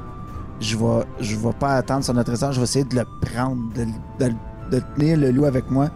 [0.61, 3.85] je vais, je vais pas attendre sur notre je vais essayer de le prendre, de,
[4.25, 4.35] de-
[4.73, 5.89] de tenir le loup avec moi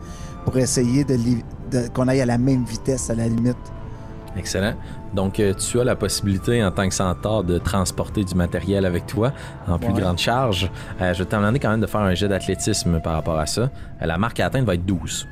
[0.44, 3.56] pour essayer de- qu'on aille à la même vitesse à la limite.
[4.36, 4.74] Excellent.
[5.16, 9.06] Donc, euh, tu as la possibilité en tant que centaure de transporter du matériel avec
[9.06, 9.32] toi
[9.66, 10.00] en plus Ouais.
[10.02, 10.70] grande charge.
[11.00, 13.46] Euh, je vais te demander quand même de faire un jet d'athlétisme par rapport à
[13.46, 13.62] ça.
[13.62, 13.68] Euh,
[14.06, 15.26] la marque à atteindre va être 12.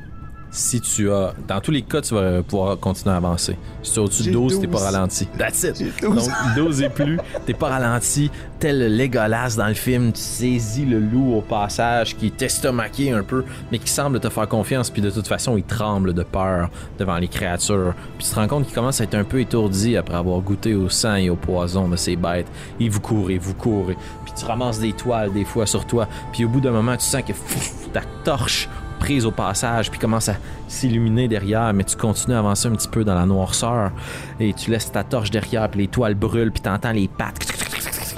[0.57, 1.35] Si tu as.
[1.49, 3.57] Dans tous les cas, tu vas pouvoir continuer à avancer.
[3.83, 4.83] Si tu es au-dessus de J'ai 12, t'es pas 12.
[4.83, 5.27] ralenti.
[5.37, 5.77] That's it.
[5.77, 6.29] J'ai 12.
[6.29, 8.31] Donc, 12 et plus, t'es pas ralenti.
[8.61, 13.11] Tel le Legolas dans le film, tu saisis le loup au passage qui est estomaqué
[13.11, 16.23] un peu, mais qui semble te faire confiance, puis de toute façon, il tremble de
[16.23, 17.93] peur devant les créatures.
[18.17, 20.75] Puis tu te rends compte qu'il commence à être un peu étourdi après avoir goûté
[20.77, 22.47] au sang et au poison de ces bêtes.
[22.79, 23.97] Il vous courez, vous courez.
[24.25, 27.05] Puis tu ramasses des toiles des fois sur toi, puis au bout d'un moment, tu
[27.07, 28.69] sens que pff, ta torche
[29.05, 30.37] prise au passage puis commence à
[30.67, 33.93] s'illuminer derrière mais tu continues à avancer un petit peu dans la noirceur
[34.41, 37.47] et tu laisses ta torche derrière puis les toiles brûlent puis t'entends les pattes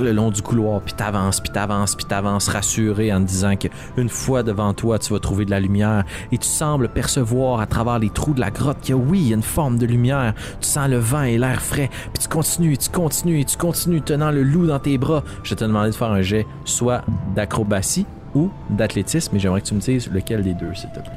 [0.01, 3.67] le long du couloir puis t'avances puis t'avances puis t'avances rassuré en te disant que
[3.97, 7.67] une fois devant toi tu vas trouver de la lumière et tu sembles percevoir à
[7.67, 10.35] travers les trous de la grotte que oui il y a une forme de lumière.
[10.61, 14.31] Tu sens le vent et l'air frais puis tu continues tu continues tu continues tenant
[14.31, 15.25] le loup dans tes bras.
[15.43, 17.03] Je te demander de faire un jet soit
[17.35, 18.07] d'acrobatie
[18.37, 21.11] ou d'athlétisme, mais j'aimerais que tu me dises lequel des deux, s'il te plaît.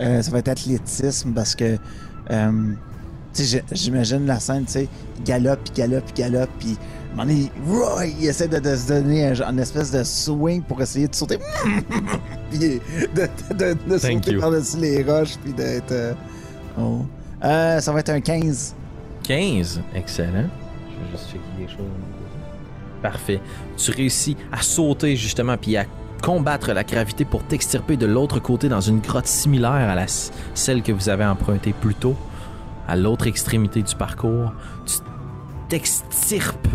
[0.00, 1.76] Euh, ça va être athlétisme parce que,
[2.30, 2.72] euh,
[3.72, 4.88] j'imagine la scène, tu sais,
[5.18, 6.76] il galope, il galope, il galope, puis
[7.18, 10.02] à un moment donné, roar, il essaie de, de se donner un, une espèce de
[10.04, 11.38] swing pour essayer de sauter,
[12.50, 12.80] puis de,
[13.14, 15.92] de, de- de Thank sauter par-dessus les roches, puis d'être.
[15.92, 16.12] euh,
[16.78, 17.00] oh.
[17.44, 18.74] Euh, ça va être un 15.
[19.24, 20.44] 15, excellent.
[20.88, 21.86] Je vais juste checker quelque chose.
[23.02, 23.40] Parfait.
[23.76, 25.84] Tu réussis à sauter justement, puis à
[26.22, 30.06] combattre la gravité pour t'extirper de l'autre côté dans une grotte similaire à
[30.54, 32.16] celle que vous avez empruntée plus tôt,
[32.88, 34.52] à l'autre extrémité du parcours.
[34.86, 34.98] Tu
[35.68, 36.68] t'extirpes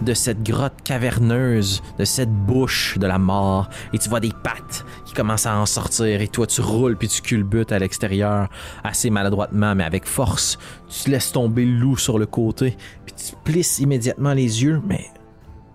[0.00, 4.84] de cette grotte caverneuse, de cette bouche de la mort, et tu vois des pattes
[5.04, 8.48] qui commencent à en sortir, et toi tu roules puis tu culbutes à l'extérieur,
[8.82, 10.58] assez maladroitement, mais avec force.
[10.88, 12.76] Tu laisses tomber le loup sur le côté,
[13.06, 15.06] puis tu plisses immédiatement les yeux, mais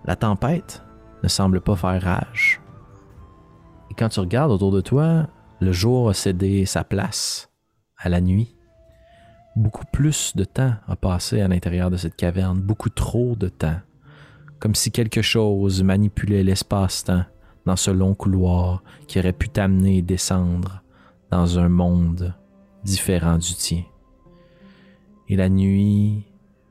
[0.04, 0.82] la tempête
[1.22, 2.59] ne semble pas faire rage.
[3.90, 5.28] Et quand tu regardes autour de toi,
[5.60, 7.50] le jour a cédé sa place
[7.96, 8.56] à la nuit.
[9.56, 13.80] Beaucoup plus de temps a passé à l'intérieur de cette caverne, beaucoup trop de temps.
[14.58, 17.24] Comme si quelque chose manipulait l'espace-temps
[17.66, 20.82] dans ce long couloir qui aurait pu t'amener et descendre
[21.30, 22.34] dans un monde
[22.84, 23.82] différent du tien.
[25.28, 26.24] Et la nuit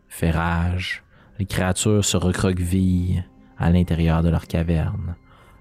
[0.07, 1.03] fait rage,
[1.37, 3.23] les créatures se recroquevillent
[3.57, 5.15] à l'intérieur de leur caverne,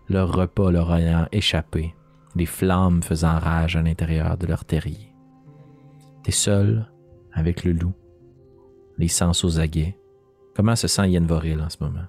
[0.08, 1.94] leur repas leur ayant échappé,
[2.34, 5.12] les flammes faisant rage à l'intérieur de leur terrier.
[6.22, 6.90] T'es seul
[7.32, 7.92] avec le loup,
[8.96, 9.96] les sens aux aguets.
[10.56, 12.06] Comment se sent Yen Voril en ce moment?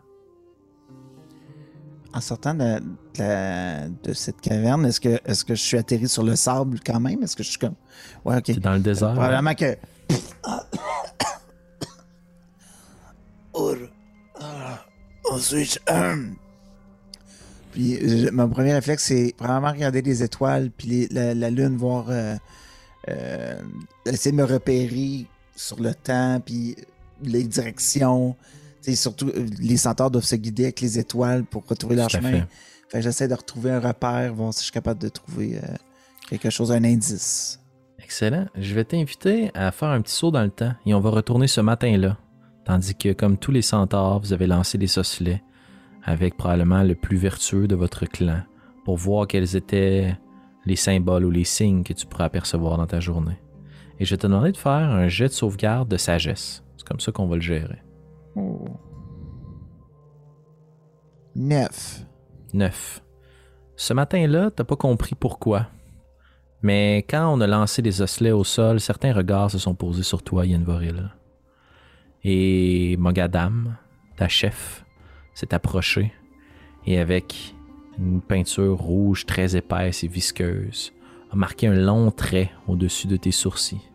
[2.13, 6.07] En sortant de, de la- de cette caverne, est-ce que, est que je suis atterri
[6.09, 7.21] sur le sable quand même?
[7.21, 7.75] Est-ce que je suis comme.
[8.25, 8.43] Ouais, ok.
[8.45, 9.11] T'es dans le désert?
[9.13, 9.75] Probablement que.
[13.53, 13.75] Or-
[14.41, 14.79] ah,
[15.31, 16.35] Ensuite, hum.
[17.71, 17.99] Puis
[18.31, 22.05] mon premier réflexe, c'est vraiment regarder les étoiles, puis les- la, la lune, voir.
[22.09, 22.35] euh,
[23.07, 23.61] euh,
[24.05, 26.75] essayer de me repérer sur le temps, puis
[27.23, 28.35] les directions.
[28.83, 32.09] Tu sais, surtout, euh, les centaures doivent se guider avec les étoiles pour retrouver leur
[32.09, 32.31] chemin.
[32.31, 32.47] fait.
[32.89, 35.67] Fait que j'essaie de retrouver un repère, voir si je suis capable de trouver euh,
[36.29, 37.59] quelque chose, un indice.
[38.03, 38.47] Excellent.
[38.55, 41.47] Je vais t'inviter à faire un petit saut dans le temps et on va retourner
[41.47, 42.17] ce matin-là.
[42.65, 45.41] Tandis que, comme tous les centaures, vous avez lancé les osselets
[46.03, 48.41] avec probablement le plus vertueux de votre clan
[48.85, 50.17] pour voir quels étaient
[50.65, 53.39] les symboles ou les signes que tu pourrais apercevoir dans ta journée.
[53.99, 56.63] Et je vais te demander de faire un jet de sauvegarde de sagesse.
[56.77, 57.81] C'est comme ça qu'on va le gérer.
[58.35, 58.65] Oh.
[61.35, 62.05] Neuf.
[62.53, 63.03] 9.
[63.75, 65.67] Ce matin-là, t'as pas compris pourquoi.
[66.61, 70.23] Mais quand on a lancé les osselets au sol, certains regards se sont posés sur
[70.23, 71.13] toi, Yenvoril.
[72.23, 73.77] Et Mogadam,
[74.17, 74.83] ta chef,
[75.39, 76.11] s'est approchée
[76.85, 77.55] et avec
[77.97, 80.93] une peinture rouge très épaisse et visqueuse,
[81.31, 83.89] a marqué un long trait au-dessus de tes sourcils.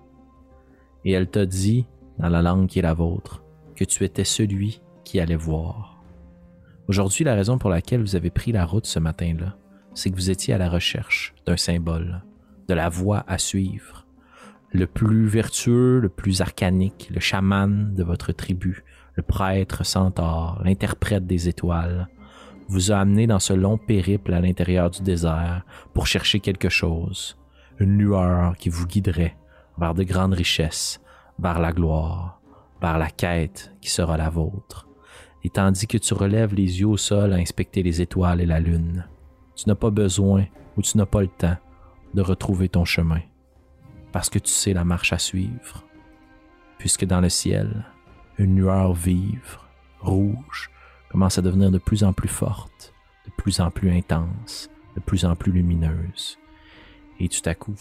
[1.04, 1.86] Et elle t'a dit,
[2.18, 3.42] dans la langue qui est la vôtre,
[3.76, 6.02] que tu étais celui qui allait voir.
[6.86, 9.56] Aujourd'hui, la raison pour laquelle vous avez pris la route ce matin-là,
[9.94, 12.22] c'est que vous étiez à la recherche d'un symbole,
[12.68, 14.06] de la voie à suivre.
[14.70, 18.83] Le plus vertueux, le plus arcanique, le chaman de votre tribu,
[19.14, 22.08] le prêtre centaure, l'interprète des étoiles,
[22.68, 27.36] vous a amené dans ce long périple à l'intérieur du désert pour chercher quelque chose,
[27.78, 29.36] une lueur qui vous guiderait
[29.78, 31.00] vers de grandes richesses,
[31.38, 32.40] vers la gloire,
[32.80, 34.88] vers la quête qui sera la vôtre
[35.44, 38.60] et tandis que tu relèves les yeux au sol à inspecter les étoiles et la
[38.60, 39.06] lune,
[39.54, 40.46] tu n'as pas besoin
[40.76, 41.56] ou tu n'as pas le temps
[42.14, 43.20] de retrouver ton chemin,
[44.10, 45.84] parce que tu sais la marche à suivre.
[46.76, 47.86] puisque dans le ciel,
[48.38, 49.58] une lueur vive,
[50.00, 50.70] rouge,
[51.10, 52.92] commence à devenir de plus en plus forte,
[53.26, 56.38] de plus en plus intense, de plus en plus lumineuse.
[57.20, 57.74] Et tout à coup,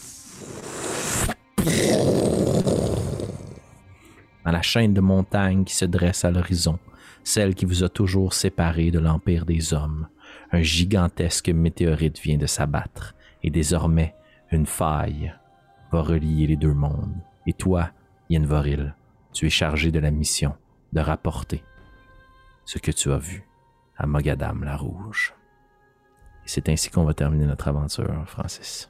[4.45, 6.77] dans la chaîne de montagnes qui se dresse à l'horizon,
[7.23, 10.07] celle qui vous a toujours séparé de l'empire des hommes,
[10.51, 14.13] un gigantesque météorite vient de s'abattre, et désormais,
[14.51, 15.33] une faille
[15.91, 17.15] va relier les deux mondes.
[17.47, 17.89] Et toi,
[18.29, 18.93] Yenvoril,
[19.33, 20.55] tu es chargé de la mission
[20.93, 21.63] de rapporter
[22.65, 23.43] ce que tu as vu
[23.97, 25.33] à Mogadam la Rouge.
[26.45, 28.89] Et c'est ainsi qu'on va terminer notre aventure, Francis.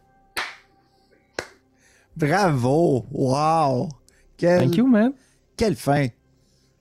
[2.16, 3.06] Bravo!
[3.12, 3.90] Wow!
[4.38, 5.14] Quel, Thank you, man.
[5.58, 6.08] Quelle fin!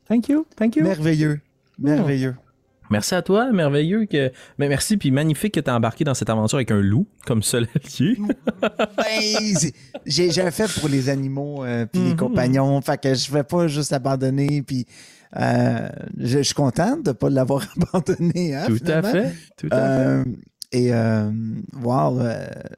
[0.06, 0.46] Thank you.
[0.56, 0.82] Thank you.
[0.82, 1.40] Merveilleux!
[1.78, 2.36] Merveilleux!
[2.92, 4.30] Merci à toi, merveilleux que.
[4.58, 7.66] Mais merci, puis magnifique que tu embarqué dans cette aventure avec un loup comme seul
[7.74, 8.16] allié.
[8.96, 9.70] Ben,
[10.06, 12.16] j'ai un fait pour les animaux euh, puis les Mhm.
[12.16, 12.80] compagnons.
[12.82, 14.62] Fait que je vais pas juste abandonner.
[14.62, 14.86] Puis
[15.36, 15.88] euh,
[16.18, 18.54] je, je suis contente de pas l'avoir abandonné.
[18.54, 19.32] hein, Tout à fait.
[19.56, 20.06] Tout à fait.
[20.06, 20.24] Euh,
[20.74, 21.30] et euh,
[21.82, 22.18] wow,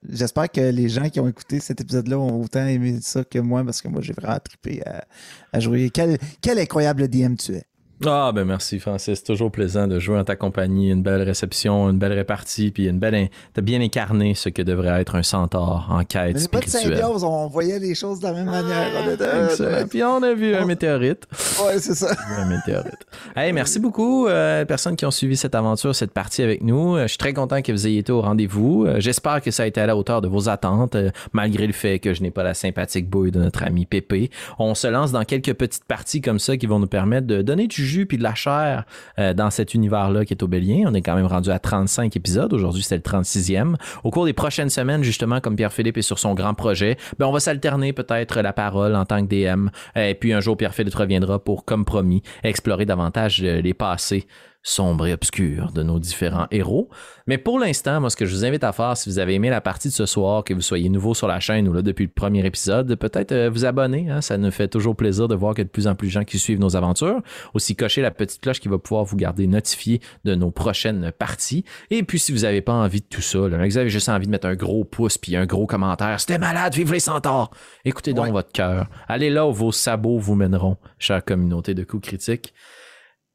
[0.09, 3.63] j'espère que les gens qui ont écouté cet épisode-là ont autant aimé ça que moi
[3.65, 5.05] parce que moi j'ai vraiment trippé à,
[5.53, 5.91] à jouer.
[5.91, 7.63] Quel, quel incroyable DM tu es.
[8.07, 9.23] Ah, ben merci, Francis.
[9.23, 10.91] Toujours plaisant de jouer en ta compagnie.
[10.91, 13.15] Une belle réception, une belle répartie, puis une belle.
[13.15, 16.61] in- T'as bien incarné ce que devrait être un centaure en quête Mais c'est pas
[16.61, 16.99] de spirituelle.
[16.99, 18.89] symbiose, on voyait les choses de la même manière.
[19.07, 19.87] On était- Excellent.
[19.89, 21.27] Puis on a vu un météorite.
[21.65, 22.15] Ouais, c'est ça.
[22.39, 22.95] Un météorite.
[23.37, 26.97] Hey, merci beaucoup, euh, personnes qui ont suivi cette aventure, cette partie avec nous.
[26.97, 28.85] Euh, Je suis très content que vous ayez été au rendez-vous.
[28.87, 31.73] Euh, J'espère que ça a été à la hauteur de vos attentes, euh, malgré le
[31.73, 34.31] fait que je n'ai pas la sympathique bouille de notre ami Pépé.
[34.59, 37.67] On se lance dans quelques petites parties comme ça qui vont nous permettre de donner
[37.67, 38.85] du jus puis de la chair
[39.19, 40.85] euh, dans cet univers-là qui est obélien.
[40.87, 42.53] On est quand même rendu à 35 épisodes.
[42.53, 43.77] Aujourd'hui, c'est le 36e.
[44.03, 47.33] Au cours des prochaines semaines, justement, comme Pierre-Philippe est sur son grand projet, ben, on
[47.33, 49.69] va s'alterner peut-être la parole en tant que DM.
[49.97, 54.27] Et puis un jour, Pierre-Philippe reviendra pour, comme promis, explorer davantage euh, les passés
[54.67, 56.89] sombres et obscurs de nos différents héros.
[57.27, 59.51] Mais pour l'instant, moi, ce que je vous invite à faire, si vous avez aimé
[59.51, 62.05] la partie de ce soir, que vous soyez nouveau sur la chaîne ou là depuis
[62.07, 64.11] le premier épisode, peut-être euh, vous abonner.
[64.11, 64.23] hein.
[64.23, 66.13] ça nous fait toujours plaisir de voir qu'il y a de plus en plus de
[66.13, 67.21] gens qui suivent nos aventures.
[67.53, 71.65] Aussi, cocher la petite cloche qui va pouvoir vous garder notifié de nos prochaines parties.
[71.91, 74.27] Et puis, si vous n'avez pas envie de tout ça, là, vous avez juste envie
[74.27, 77.51] de mettre un gros pouce puis un gros commentaire, c'était malade, vive les centaures!
[77.85, 78.31] Écoutez donc Ouais.
[78.33, 78.87] votre cœur.
[79.09, 82.55] Allez là où vos sabots vous mèneront, chère communauté de coups critiques.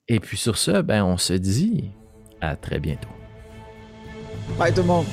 [0.09, 1.91] Et puis sur ce, ben on se dit
[2.41, 3.09] à très bientôt.
[4.57, 5.05] Bye tout le monde.